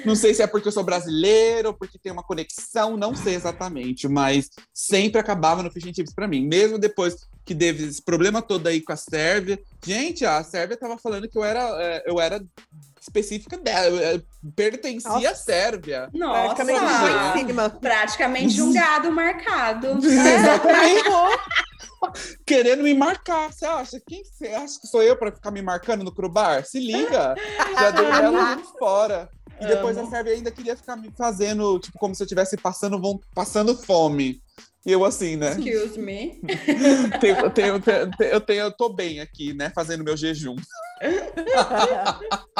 Não 0.04 0.14
sei 0.14 0.32
se 0.32 0.42
é 0.42 0.46
porque 0.46 0.68
eu 0.68 0.72
sou 0.72 0.84
brasileiro 0.84 1.68
ou 1.68 1.74
porque 1.74 1.98
tem 1.98 2.12
uma 2.12 2.22
conexão, 2.22 2.96
não 2.96 3.14
sei 3.14 3.34
exatamente, 3.34 4.08
mas 4.08 4.48
sempre 4.72 5.20
acabava 5.20 5.62
no 5.62 5.70
Fish 5.70 5.86
and 5.86 5.94
Chips 5.94 6.14
pra 6.14 6.28
mim. 6.28 6.46
Mesmo 6.46 6.78
depois 6.78 7.16
que 7.44 7.54
teve 7.54 7.84
esse 7.84 8.02
problema 8.02 8.42
todo 8.42 8.66
aí 8.66 8.80
com 8.80 8.92
a 8.92 8.96
Sérvia. 8.96 9.58
Gente, 9.84 10.24
a 10.24 10.42
Sérvia 10.42 10.76
tava 10.76 10.98
falando 10.98 11.28
que 11.28 11.38
eu 11.38 11.44
era, 11.44 11.60
é, 11.82 12.02
eu 12.06 12.20
era 12.20 12.44
específica 13.00 13.56
dela, 13.56 13.86
eu, 13.86 14.22
pertencia 14.54 15.10
Nossa. 15.10 15.30
à 15.30 15.34
Sérvia. 15.34 16.08
Praticamente 16.12 16.80
Nossa, 16.80 16.98
foi 16.98 17.40
em 17.40 17.46
cima. 17.46 17.70
praticamente 17.70 18.62
um 18.62 18.72
gado 18.72 19.12
marcado. 19.12 19.98
Exatamente. 20.02 21.04
Querendo 22.44 22.82
me 22.82 22.94
marcar. 22.94 23.52
Você 23.52 23.64
acha? 23.64 24.00
Quem 24.06 24.24
você 24.24 24.48
acha 24.48 24.80
que 24.80 24.86
sou 24.86 25.02
eu 25.02 25.16
pra 25.16 25.32
ficar 25.32 25.50
me 25.50 25.62
marcando 25.62 26.04
no 26.04 26.14
Crubar? 26.14 26.64
Se 26.64 26.78
liga. 26.78 27.34
Já 27.74 27.90
dei 27.90 28.04
ela 28.06 28.30
muito 28.54 28.78
fora. 28.78 29.28
E 29.60 29.66
depois 29.66 29.96
a 29.96 30.06
Sérvia 30.06 30.34
ainda 30.34 30.50
queria 30.50 30.76
ficar 30.76 30.96
me 30.96 31.10
fazendo, 31.16 31.78
tipo, 31.78 31.98
como 31.98 32.14
se 32.14 32.22
eu 32.22 32.26
estivesse 32.26 32.56
passando, 32.56 33.00
passando 33.34 33.76
fome. 33.76 34.40
E 34.84 34.92
eu 34.92 35.04
assim, 35.04 35.36
né? 35.36 35.50
Excuse 35.50 35.98
me. 35.98 36.40
Tenho, 37.20 37.50
tenho, 37.50 37.80
tenho, 37.80 38.10
eu, 38.20 38.40
tenho, 38.40 38.60
eu 38.60 38.70
tô 38.70 38.88
bem 38.88 39.20
aqui, 39.20 39.52
né? 39.52 39.72
Fazendo 39.74 40.04
meu 40.04 40.16
jejum. 40.16 40.54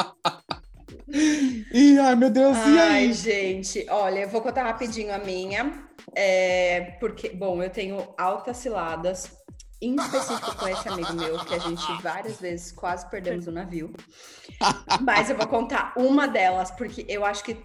E 1.73 1.97
ai, 1.99 2.15
meu 2.15 2.29
Deus, 2.29 2.57
e 2.57 2.77
Ai, 2.77 3.05
aí? 3.05 3.13
gente, 3.13 3.85
olha, 3.89 4.19
eu 4.19 4.29
vou 4.29 4.41
contar 4.41 4.63
rapidinho 4.63 5.13
a 5.13 5.17
minha. 5.17 5.87
É, 6.13 6.97
porque, 6.99 7.29
bom, 7.29 7.63
eu 7.63 7.69
tenho 7.69 8.13
altas 8.17 8.57
ciladas, 8.57 9.31
em 9.81 9.95
específico 9.95 10.55
com 10.55 10.67
esse 10.67 10.89
amigo 10.89 11.13
meu, 11.13 11.39
que 11.45 11.53
a 11.53 11.59
gente 11.59 12.01
várias 12.01 12.39
vezes 12.39 12.71
quase 12.71 13.07
perdemos 13.09 13.47
o 13.47 13.51
navio. 13.51 13.93
Mas 15.01 15.29
eu 15.29 15.37
vou 15.37 15.47
contar 15.47 15.93
uma 15.95 16.27
delas, 16.27 16.71
porque 16.71 17.05
eu 17.07 17.23
acho 17.23 17.43
que, 17.43 17.57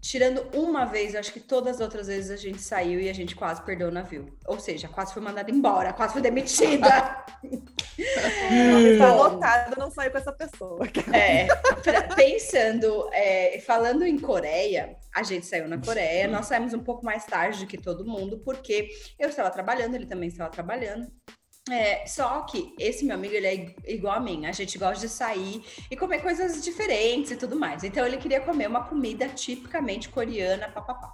tirando 0.00 0.40
uma 0.56 0.84
vez, 0.84 1.14
eu 1.14 1.20
acho 1.20 1.32
que 1.32 1.40
todas 1.40 1.76
as 1.76 1.80
outras 1.80 2.06
vezes 2.06 2.30
a 2.30 2.36
gente 2.36 2.60
saiu 2.62 3.00
e 3.00 3.08
a 3.08 3.12
gente 3.12 3.34
quase 3.34 3.62
perdeu 3.62 3.88
o 3.88 3.90
navio. 3.90 4.36
Ou 4.46 4.58
seja, 4.60 4.88
quase 4.88 5.12
foi 5.12 5.20
mandada 5.22 5.50
embora, 5.50 5.92
quase 5.92 6.12
foi 6.12 6.22
demitida. 6.22 7.24
Está 7.98 9.10
Bom. 9.10 9.16
lotado, 9.16 9.78
não 9.78 9.90
saio 9.90 10.10
com 10.12 10.18
essa 10.18 10.32
pessoa. 10.32 10.78
É, 11.12 11.46
pra- 11.82 12.02
pensando, 12.14 13.08
é, 13.12 13.58
falando 13.66 14.04
em 14.04 14.18
Coreia, 14.18 14.96
a 15.14 15.22
gente 15.22 15.46
saiu 15.46 15.66
na 15.68 15.78
Coreia, 15.78 16.28
nós 16.28 16.46
saímos 16.46 16.72
um 16.74 16.82
pouco 16.82 17.04
mais 17.04 17.24
tarde 17.24 17.60
do 17.60 17.66
que 17.66 17.78
todo 17.78 18.04
mundo, 18.04 18.38
porque 18.44 18.88
eu 19.18 19.28
estava 19.28 19.50
trabalhando, 19.50 19.94
ele 19.94 20.06
também 20.06 20.28
estava 20.28 20.50
trabalhando. 20.50 21.10
É, 21.68 22.06
só 22.06 22.42
que 22.42 22.74
esse 22.78 23.04
meu 23.04 23.16
amigo, 23.16 23.34
ele 23.34 23.46
é 23.46 23.92
igual 23.92 24.14
a 24.14 24.20
mim, 24.20 24.46
a 24.46 24.52
gente 24.52 24.78
gosta 24.78 25.04
de 25.04 25.12
sair 25.12 25.64
e 25.90 25.96
comer 25.96 26.22
coisas 26.22 26.62
diferentes 26.62 27.32
e 27.32 27.36
tudo 27.36 27.58
mais. 27.58 27.82
Então 27.82 28.06
ele 28.06 28.18
queria 28.18 28.40
comer 28.40 28.68
uma 28.68 28.84
comida 28.84 29.28
tipicamente 29.28 30.08
coreana, 30.08 30.68
papapá. 30.68 31.12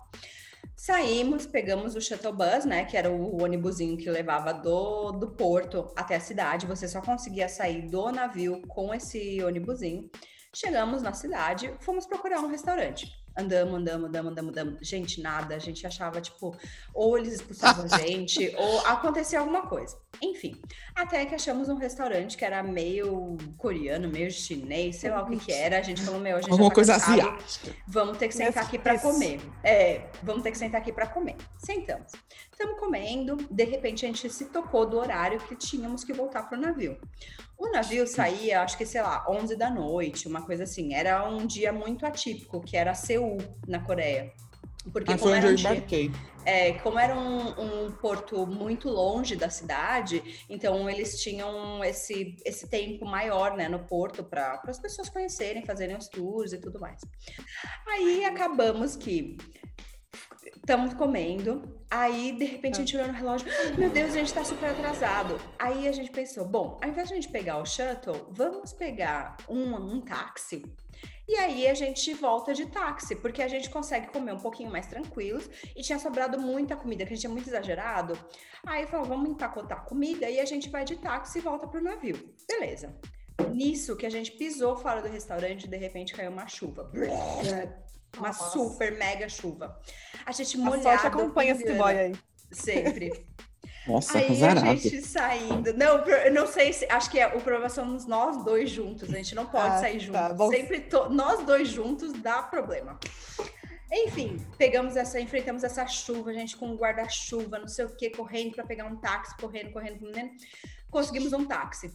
Saímos, 0.77 1.47
pegamos 1.47 1.95
o 1.95 2.01
shuttle 2.01 2.33
bus, 2.33 2.65
né, 2.65 2.85
que 2.85 2.97
era 2.97 3.11
o 3.11 3.43
ônibusinho 3.43 3.97
que 3.97 4.11
levava 4.11 4.53
do, 4.53 5.13
do 5.13 5.31
porto 5.31 5.91
até 5.97 6.17
a 6.17 6.21
cidade. 6.21 6.67
Você 6.67 6.87
só 6.87 7.01
conseguia 7.01 7.49
sair 7.49 7.89
do 7.89 8.11
navio 8.11 8.61
com 8.69 8.93
esse 8.93 9.43
ônibusinho. 9.43 10.11
Chegamos 10.55 11.01
na 11.01 11.15
cidade, 11.15 11.73
fomos 11.81 12.05
procurar 12.05 12.41
um 12.41 12.49
restaurante. 12.49 13.22
Andamos, 13.37 13.75
andamos, 13.75 14.09
andamos, 14.09 14.33
andamos, 14.33 14.51
andamos. 14.51 14.89
Gente, 14.89 15.21
nada. 15.21 15.55
A 15.55 15.59
gente 15.59 15.87
achava, 15.87 16.21
tipo, 16.21 16.57
ou 16.95 17.17
eles 17.17 17.35
expulsavam 17.35 17.87
a 17.91 17.99
gente, 17.99 18.55
ou 18.57 18.81
acontecia 18.87 19.39
alguma 19.41 19.63
coisa. 19.67 19.97
Enfim, 20.21 20.61
até 20.95 21.25
que 21.25 21.35
achamos 21.35 21.69
um 21.69 21.77
restaurante 21.77 22.37
que 22.37 22.45
era 22.45 22.63
meio 22.63 23.37
coreano, 23.57 24.09
meio 24.09 24.31
chinês, 24.31 24.97
sei 24.97 25.11
lá 25.11 25.23
o 25.23 25.27
que 25.27 25.37
que 25.37 25.53
era. 25.53 25.79
A 25.79 25.83
gente 25.83 26.03
falou, 26.03 26.21
meu, 26.21 26.37
a 26.37 26.41
gente 26.41 26.51
Alguma 26.51 26.69
tá 26.69 26.75
coisa 26.75 26.95
asiática. 26.95 27.75
Vamos 27.87 28.19
ter 28.19 28.29
que 28.29 28.35
sentar 28.35 28.65
aqui 28.65 28.79
para 28.79 28.99
comer. 28.99 29.41
É, 29.65 30.07
vamos 30.23 30.43
ter 30.43 30.51
que 30.51 30.59
sentar 30.59 30.81
aqui 30.81 30.93
para 30.93 31.07
comer. 31.07 31.37
Sentamos. 31.59 32.13
Estamos 32.51 32.79
comendo, 32.79 33.37
de 33.51 33.65
repente 33.65 34.05
a 34.05 34.09
gente 34.09 34.31
se 34.31 34.45
tocou 34.47 34.87
do 34.87 34.99
horário 34.99 35.41
que 35.41 35.57
tínhamos 35.57 36.05
que 36.05 36.13
voltar 36.13 36.45
pro 36.45 36.59
navio. 36.59 36.97
O 37.63 37.71
navio 37.71 38.05
saía, 38.09 38.61
acho 38.61 38.77
que, 38.77 38.85
sei 38.85 39.01
lá, 39.01 39.25
11 39.29 39.55
da 39.55 39.71
noite, 39.71 40.27
uma 40.27 40.43
coisa 40.43 40.65
assim. 40.65 40.95
Era 40.95 41.25
um 41.29 41.47
dia 41.47 41.73
muito 41.73 42.05
atípico, 42.05 42.61
que 42.61 42.77
era 42.77 42.93
Seul, 42.93 43.39
na 43.69 43.79
Coreia. 43.79 44.33
Porque 44.93 45.13
Ah, 45.13 45.17
como 45.17 45.33
era 45.33 45.47
eu 45.47 45.53
um 45.53 45.55
dia, 45.55 45.85
é, 46.45 46.73
como 46.81 46.99
era 46.99 47.17
um, 47.17 47.85
um 47.87 47.93
porto 47.93 48.45
muito 48.49 48.89
longe 48.89 49.37
da 49.37 49.49
cidade, 49.49 50.45
então 50.51 50.91
eles 50.91 51.23
tinham 51.23 51.85
esse, 51.85 52.35
esse 52.45 52.69
tempo 52.69 53.07
maior 53.07 53.57
né, 53.57 53.69
no 53.69 53.79
porto 53.79 54.25
para 54.25 54.61
as 54.67 54.81
pessoas 54.81 55.09
conhecerem, 55.09 55.65
fazerem 55.65 55.97
os 55.97 56.09
tours 56.09 56.53
e 56.53 56.59
tudo 56.59 56.81
mais. 56.81 57.01
Aí 57.87 58.25
acabamos 58.25 58.97
que 58.97 59.37
estamos 60.45 60.95
comendo, 60.95 61.81
aí 61.91 62.33
de 62.33 62.45
repente 62.45 62.75
a 62.75 62.79
gente 62.79 62.97
olhou 62.97 63.09
no 63.09 63.15
relógio, 63.15 63.47
meu 63.79 63.91
Deus, 63.91 64.11
a 64.11 64.19
gente 64.19 64.29
está 64.29 64.45
super 64.45 64.71
atrasado. 64.71 65.41
Aí 65.59 65.89
a 65.89 65.93
gente 65.93 66.11
pensou, 66.11 66.47
bom, 66.47 66.79
ao 66.83 66.89
invés 66.89 67.09
de 67.09 67.15
a 67.15 67.17
gente 67.17 67.33
pegar 67.33 67.59
o 67.59 67.67
shuttle, 67.67 68.27
vamos 68.31 68.73
pegar 68.73 69.37
um, 69.49 69.75
um 69.75 70.01
táxi 70.01 70.63
e 71.29 71.37
aí 71.37 71.69
a 71.69 71.75
gente 71.75 72.13
volta 72.15 72.53
de 72.53 72.67
táxi, 72.67 73.15
porque 73.17 73.43
a 73.43 73.49
gente 73.49 73.71
consegue 73.71 74.09
comer 74.09 74.33
um 74.33 74.39
pouquinho 74.39 74.71
mais 74.71 74.87
tranquilos 74.87 75.49
e 75.75 75.81
tinha 75.81 75.99
sobrado 75.99 76.39
muita 76.39 76.77
comida, 76.77 77.05
que 77.05 77.13
a 77.13 77.15
gente 77.15 77.21
tinha 77.21 77.33
muito 77.33 77.49
exagerado. 77.49 78.19
Aí 78.67 78.87
falou, 78.87 79.07
vamos 79.07 79.31
empacotar 79.31 79.79
a 79.79 79.83
comida 79.83 80.29
e 80.29 80.41
a 80.41 80.45
gente 80.45 80.69
vai 80.69 80.85
de 80.85 80.97
táxi 80.97 81.39
e 81.39 81.41
volta 81.41 81.67
pro 81.67 81.83
navio. 81.83 82.35
Beleza. 82.47 82.95
Nisso 83.51 83.97
que 83.97 84.05
a 84.05 84.11
gente 84.11 84.33
pisou 84.33 84.77
fora 84.77 85.01
do 85.01 85.09
restaurante, 85.09 85.69
de 85.69 85.77
repente 85.77 86.13
caiu 86.13 86.31
uma 86.31 86.47
chuva. 86.49 86.91
Uma 88.17 88.29
Nossa. 88.29 88.51
super 88.51 88.97
mega 88.99 89.29
chuva. 89.29 89.81
A 90.27 90.33
gente 90.33 90.57
A 90.57 90.61
molhada. 90.61 90.83
sorte 90.83 91.07
acompanha 91.07 91.53
esse 91.53 91.73
boy 91.75 91.99
aí. 91.99 92.13
Sempre. 92.51 93.27
Nossa, 93.87 94.19
Aí 94.19 94.45
a 94.45 94.65
gente 94.77 95.03
saindo. 95.03 95.73
Não, 95.75 96.05
não 96.33 96.47
sei 96.47 96.73
se. 96.73 96.87
Acho 96.89 97.11
que 97.11 97.19
é, 97.19 97.27
o 97.27 97.41
problema 97.41 97.69
somos 97.69 98.07
nós 98.07 98.45
dois 98.45 98.71
juntos. 98.71 99.13
A 99.13 99.17
gente 99.17 99.35
não 99.35 99.47
pode 99.47 99.75
Ah, 99.75 99.79
sair 99.81 99.99
tá, 100.11 100.21
juntos. 100.29 100.37
bom. 100.37 100.51
Sempre 100.51 100.81
to- 100.83 101.09
nós 101.09 101.45
dois 101.45 101.69
juntos 101.69 102.13
dá 102.13 102.43
problema. 102.45 103.01
Enfim, 103.91 104.39
pegamos 104.57 104.97
essa, 104.97 105.21
enfrentamos 105.21 105.65
essa 105.65 105.85
chuva, 105.87 106.31
a 106.31 106.33
gente 106.33 106.57
com 106.57 106.67
um 106.69 106.77
guarda-chuva, 106.77 107.59
não 107.59 107.69
sei 107.69 107.85
o 107.85 107.95
que, 107.97 108.09
correndo 108.11 108.55
para 108.55 108.65
pegar 108.65 108.87
um 108.87 108.97
táxi, 108.97 109.37
correndo, 109.37 109.73
correndo, 109.73 109.99
correndo. 109.99 110.31
Conseguimos 110.91 111.33
um 111.33 111.45
táxi. 111.45 111.93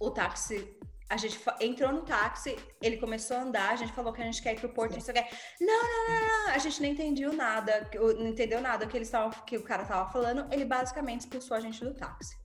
O 0.00 0.10
táxi. 0.10 0.76
A 1.10 1.16
gente 1.16 1.40
entrou 1.60 1.92
no 1.92 2.02
táxi, 2.02 2.56
ele 2.80 2.96
começou 2.96 3.36
a 3.36 3.40
andar, 3.40 3.70
a 3.70 3.76
gente 3.76 3.92
falou 3.92 4.12
que 4.12 4.22
a 4.22 4.24
gente 4.24 4.40
quer 4.40 4.52
ir 4.54 4.60
pro 4.60 4.68
porto, 4.68 4.92
não 4.94 5.00
sei 5.00 5.12
o 5.12 5.16
que. 5.16 5.34
Não, 5.60 5.82
não, 5.82 6.08
não, 6.08 6.46
não, 6.46 6.54
a 6.54 6.58
gente 6.58 6.80
não 6.80 6.88
entendeu 6.88 7.32
nada, 7.32 7.90
não 8.16 8.28
entendeu 8.28 8.60
nada 8.60 8.86
que, 8.86 8.96
eles 8.96 9.10
tavam, 9.10 9.30
que 9.44 9.56
o 9.56 9.62
cara 9.64 9.84
tava 9.84 10.08
falando, 10.12 10.46
ele 10.52 10.64
basicamente 10.64 11.22
expulsou 11.22 11.56
a 11.56 11.60
gente 11.60 11.84
do 11.84 11.92
táxi. 11.92 12.38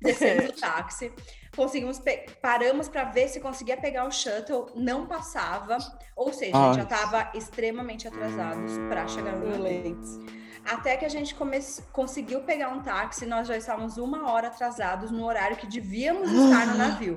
Descemos 0.00 0.52
do 0.52 0.52
táxi, 0.60 1.12
conseguimos, 1.56 2.00
paramos 2.40 2.88
para 2.88 3.04
ver 3.04 3.28
se 3.28 3.40
conseguia 3.40 3.76
pegar 3.76 4.04
o 4.06 4.10
shuttle, 4.12 4.70
não 4.76 5.06
passava, 5.06 5.76
ou 6.14 6.32
seja, 6.32 6.56
a 6.56 6.72
gente 6.72 6.78
Ai. 6.78 6.82
já 6.82 6.84
tava 6.84 7.30
extremamente 7.34 8.06
atrasados 8.06 8.78
para 8.88 9.08
chegar 9.08 9.36
no 9.36 9.50
late. 9.60 10.46
Até 10.64 10.96
que 10.96 11.04
a 11.04 11.08
gente 11.08 11.34
come- 11.34 11.58
conseguiu 11.92 12.42
pegar 12.42 12.68
um 12.68 12.82
táxi, 12.82 13.26
nós 13.26 13.48
já 13.48 13.56
estávamos 13.56 13.98
uma 13.98 14.30
hora 14.30 14.46
atrasados 14.48 15.10
no 15.10 15.24
horário 15.24 15.56
que 15.56 15.66
devíamos 15.66 16.30
estar 16.30 16.66
no 16.66 16.74
navio. 16.78 17.16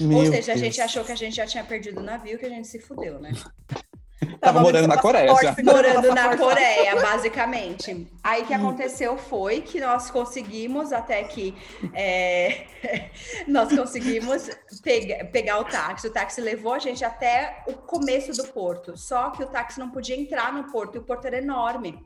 Ou 0.00 0.06
Meu 0.06 0.32
seja, 0.32 0.52
a 0.52 0.56
gente 0.56 0.76
Deus. 0.76 0.90
achou 0.90 1.04
que 1.04 1.12
a 1.12 1.16
gente 1.16 1.36
já 1.36 1.46
tinha 1.46 1.64
perdido 1.64 2.00
o 2.00 2.02
navio, 2.02 2.38
que 2.38 2.46
a 2.46 2.48
gente 2.48 2.66
se 2.66 2.78
fudeu, 2.78 3.20
né? 3.20 3.32
Tava 4.40 4.60
morando 4.60 4.86
na 4.86 4.96
Coreia 4.96 5.34
já. 5.42 5.56
Morando 5.64 6.14
na 6.14 6.36
Coreia, 6.36 6.94
basicamente. 7.00 8.06
Aí 8.22 8.42
o 8.42 8.46
que 8.46 8.54
aconteceu 8.54 9.16
foi 9.18 9.60
que 9.60 9.80
nós 9.80 10.12
conseguimos, 10.12 10.92
até 10.92 11.24
que 11.24 11.54
é, 11.92 12.66
nós 13.48 13.68
conseguimos 13.74 14.48
pega- 14.82 15.24
pegar 15.26 15.58
o 15.58 15.64
táxi. 15.64 16.06
O 16.06 16.12
táxi 16.12 16.40
levou 16.40 16.72
a 16.72 16.78
gente 16.78 17.04
até 17.04 17.64
o 17.66 17.72
começo 17.74 18.30
do 18.32 18.46
porto. 18.48 18.96
Só 18.96 19.30
que 19.30 19.42
o 19.42 19.46
táxi 19.46 19.80
não 19.80 19.90
podia 19.90 20.16
entrar 20.16 20.52
no 20.52 20.70
porto 20.70 20.94
e 20.94 20.98
o 20.98 21.02
porto 21.02 21.24
era 21.26 21.38
enorme. 21.38 21.98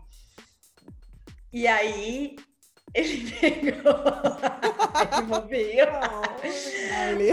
E 1.52 1.66
aí 1.66 2.36
ele 2.96 3.30
pegou. 3.38 3.94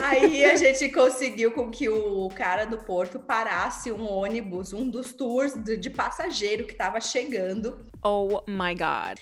Aí 0.03 0.43
a 0.43 0.55
gente 0.57 0.89
conseguiu 0.89 1.51
com 1.51 1.71
que 1.71 1.87
o 1.87 2.29
cara 2.35 2.65
do 2.65 2.77
porto 2.79 3.17
parasse 3.19 3.91
um 3.91 4.05
ônibus, 4.05 4.73
um 4.73 4.89
dos 4.89 5.13
tours 5.13 5.53
de, 5.53 5.89
passageiro 5.89 6.65
que 6.65 6.73
estava 6.73 6.99
chegando, 6.99 7.79
Oh 8.03 8.41
my 8.47 8.75
god. 8.75 9.17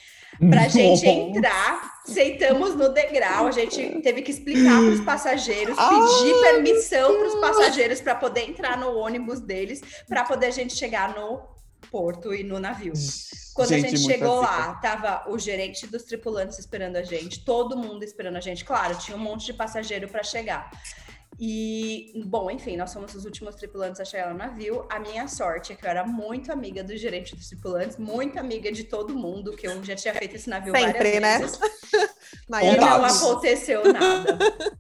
pra 0.50 0.68
gente 0.70 1.06
entrar. 1.08 1.92
Sentamos 2.06 2.76
no 2.76 2.90
degrau, 2.90 3.46
a 3.46 3.52
gente 3.52 4.02
teve 4.02 4.24
que 4.24 4.32
explicar 4.32 4.80
para 4.80 4.90
os 4.90 5.02
passageiros, 5.02 5.78
pedir 5.78 6.42
permissão 6.42 7.20
para 7.20 7.28
os 7.28 7.36
passageiros 7.36 8.02
para 8.02 8.16
poder 8.16 8.50
entrar 8.50 8.76
no 8.76 8.98
ônibus 8.98 9.40
deles, 9.40 9.82
para 10.10 10.24
poder 10.24 10.48
a 10.48 10.52
gente 10.52 10.76
chegar 10.76 11.14
no 11.16 11.61
porto 11.90 12.34
e 12.34 12.44
no 12.44 12.60
navio. 12.60 12.94
Quando 13.54 13.74
a 13.74 13.80
gente 13.80 14.00
chegou 14.00 14.42
lá, 14.42 14.76
tava 14.76 15.30
o 15.30 15.38
gerente 15.38 15.86
dos 15.88 16.04
tripulantes 16.04 16.58
esperando 16.58 16.96
a 16.96 17.04
gente, 17.04 17.44
todo 17.44 17.78
mundo 17.78 18.04
esperando 18.04 18.38
a 18.38 18.42
gente. 18.42 18.64
Claro, 18.64 18.98
tinha 18.98 19.18
um 19.18 19.20
monte 19.20 19.46
de 19.46 19.54
passageiro 19.54 20.08
para 20.08 20.24
chegar. 20.24 20.72
E, 21.40 22.22
bom, 22.26 22.52
enfim, 22.52 22.78
nós 22.78 22.92
somos 22.92 23.16
os 23.16 23.26
últimos 23.26 23.56
tripulantes 23.56 24.00
a 24.00 24.06
chegar 24.06 24.32
no 24.32 24.38
navio. 24.38 24.86
A 24.90 25.00
minha 25.00 25.28
sorte 25.28 25.74
é 25.74 25.76
que 25.76 25.86
eu 25.86 25.90
era 25.90 26.06
muito 26.06 26.52
amiga 26.52 26.84
do 26.84 26.96
gerente 26.96 27.36
dos 27.36 27.48
tripulantes, 27.48 27.98
muito 27.98 28.38
amiga 28.38 28.72
de 28.72 28.84
todo 28.84 29.16
mundo, 29.16 29.56
que 29.56 29.68
eu 29.68 29.84
já 29.84 29.96
tinha 29.96 30.14
feito 30.14 30.36
esse 30.36 30.50
navio 30.50 30.72
Sempre, 30.72 31.20
várias 31.20 31.22
né? 31.22 31.40
vezes. 31.40 31.60
E 32.48 32.52
Maiara, 32.52 32.82
não 32.82 33.06
aconteceu 33.06 33.82
nada. 33.94 34.38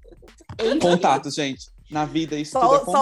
Enfim, 0.60 0.80
Contatos, 0.80 1.36
gente. 1.36 1.70
Na 1.92 2.06
vida, 2.06 2.36
isso 2.38 2.54
Só, 2.54 2.62
tudo 2.62 2.76
é 2.76 2.94
só, 2.94 3.02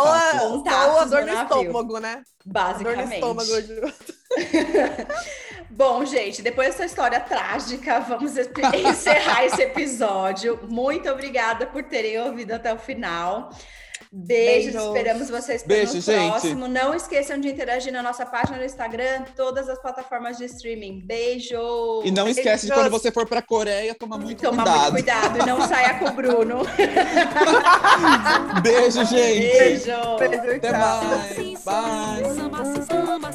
contato. 0.50 0.68
a, 0.68 0.72
só 0.94 1.00
a 1.02 1.06
dor 1.06 1.22
no 1.26 1.34
estômago, 1.34 2.00
né? 2.00 2.16
Dor 2.16 2.48
no 2.48 2.54
basicamente. 2.54 3.14
estômago. 3.14 3.62
de- 3.62 3.94
Bom, 5.70 6.04
gente, 6.04 6.42
depois 6.42 6.70
dessa 6.70 6.86
história 6.86 7.20
trágica, 7.20 8.00
vamos 8.00 8.34
encerrar 8.86 9.46
esse 9.46 9.62
episódio. 9.62 10.60
Muito 10.68 11.08
obrigada 11.10 11.68
por 11.68 11.84
terem 11.84 12.20
ouvido 12.20 12.52
até 12.54 12.74
o 12.74 12.80
final. 12.80 13.52
Beijos, 14.12 14.74
Beijos. 14.74 14.86
esperamos 14.88 15.30
vocês 15.30 15.62
para 15.62 15.76
Beijo, 15.76 15.94
no 15.94 16.02
gente. 16.02 16.30
próximo. 16.32 16.68
Não 16.68 16.96
esqueçam 16.96 17.40
de 17.40 17.48
interagir 17.48 17.94
na 17.94 18.02
nossa 18.02 18.26
página 18.26 18.58
no 18.58 18.66
Instagram, 18.66 19.24
todas 19.36 19.70
as 19.70 19.80
plataformas 19.80 20.36
de 20.36 20.46
streaming. 20.46 21.02
Beijo! 21.06 22.02
E 22.04 22.10
não 22.10 22.28
esquece 22.28 22.66
de 22.66 22.72
Beijos. 22.72 22.90
quando 22.90 22.92
você 22.92 23.12
for 23.12 23.28
pra 23.28 23.40
Coreia, 23.42 23.94
tomar 23.94 24.18
muito 24.18 24.42
Toma 24.42 24.64
cuidado. 24.64 24.82
muito 24.94 25.06
cuidado 25.06 25.38
e 25.40 25.46
não 25.46 25.62
saia 25.68 26.00
com 26.00 26.06
o 26.06 26.12
Bruno. 26.12 26.62
Beijo, 28.64 29.06
gente. 29.06 29.58
Beijo! 29.58 29.92
Beijo, 30.18 30.56
Até 30.58 30.70
tchau. 30.72 31.04
mais. 31.04 31.64
Bye. 31.64 33.30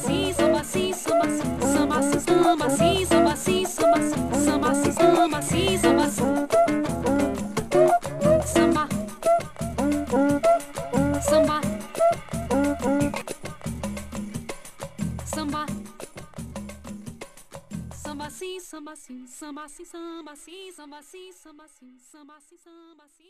assim, 18.45 18.61
samba 18.61 18.93
assim, 18.93 19.27
samba 19.27 19.65
assim, 19.65 19.85
samba 19.85 20.33
assim, 20.33 20.71
samba 20.73 20.99
assim, 20.99 21.33
samba 21.33 21.65
assim, 21.65 21.99
samba 21.99 22.37
assim, 22.37 22.57
samba 22.59 23.05
assim. 23.05 23.24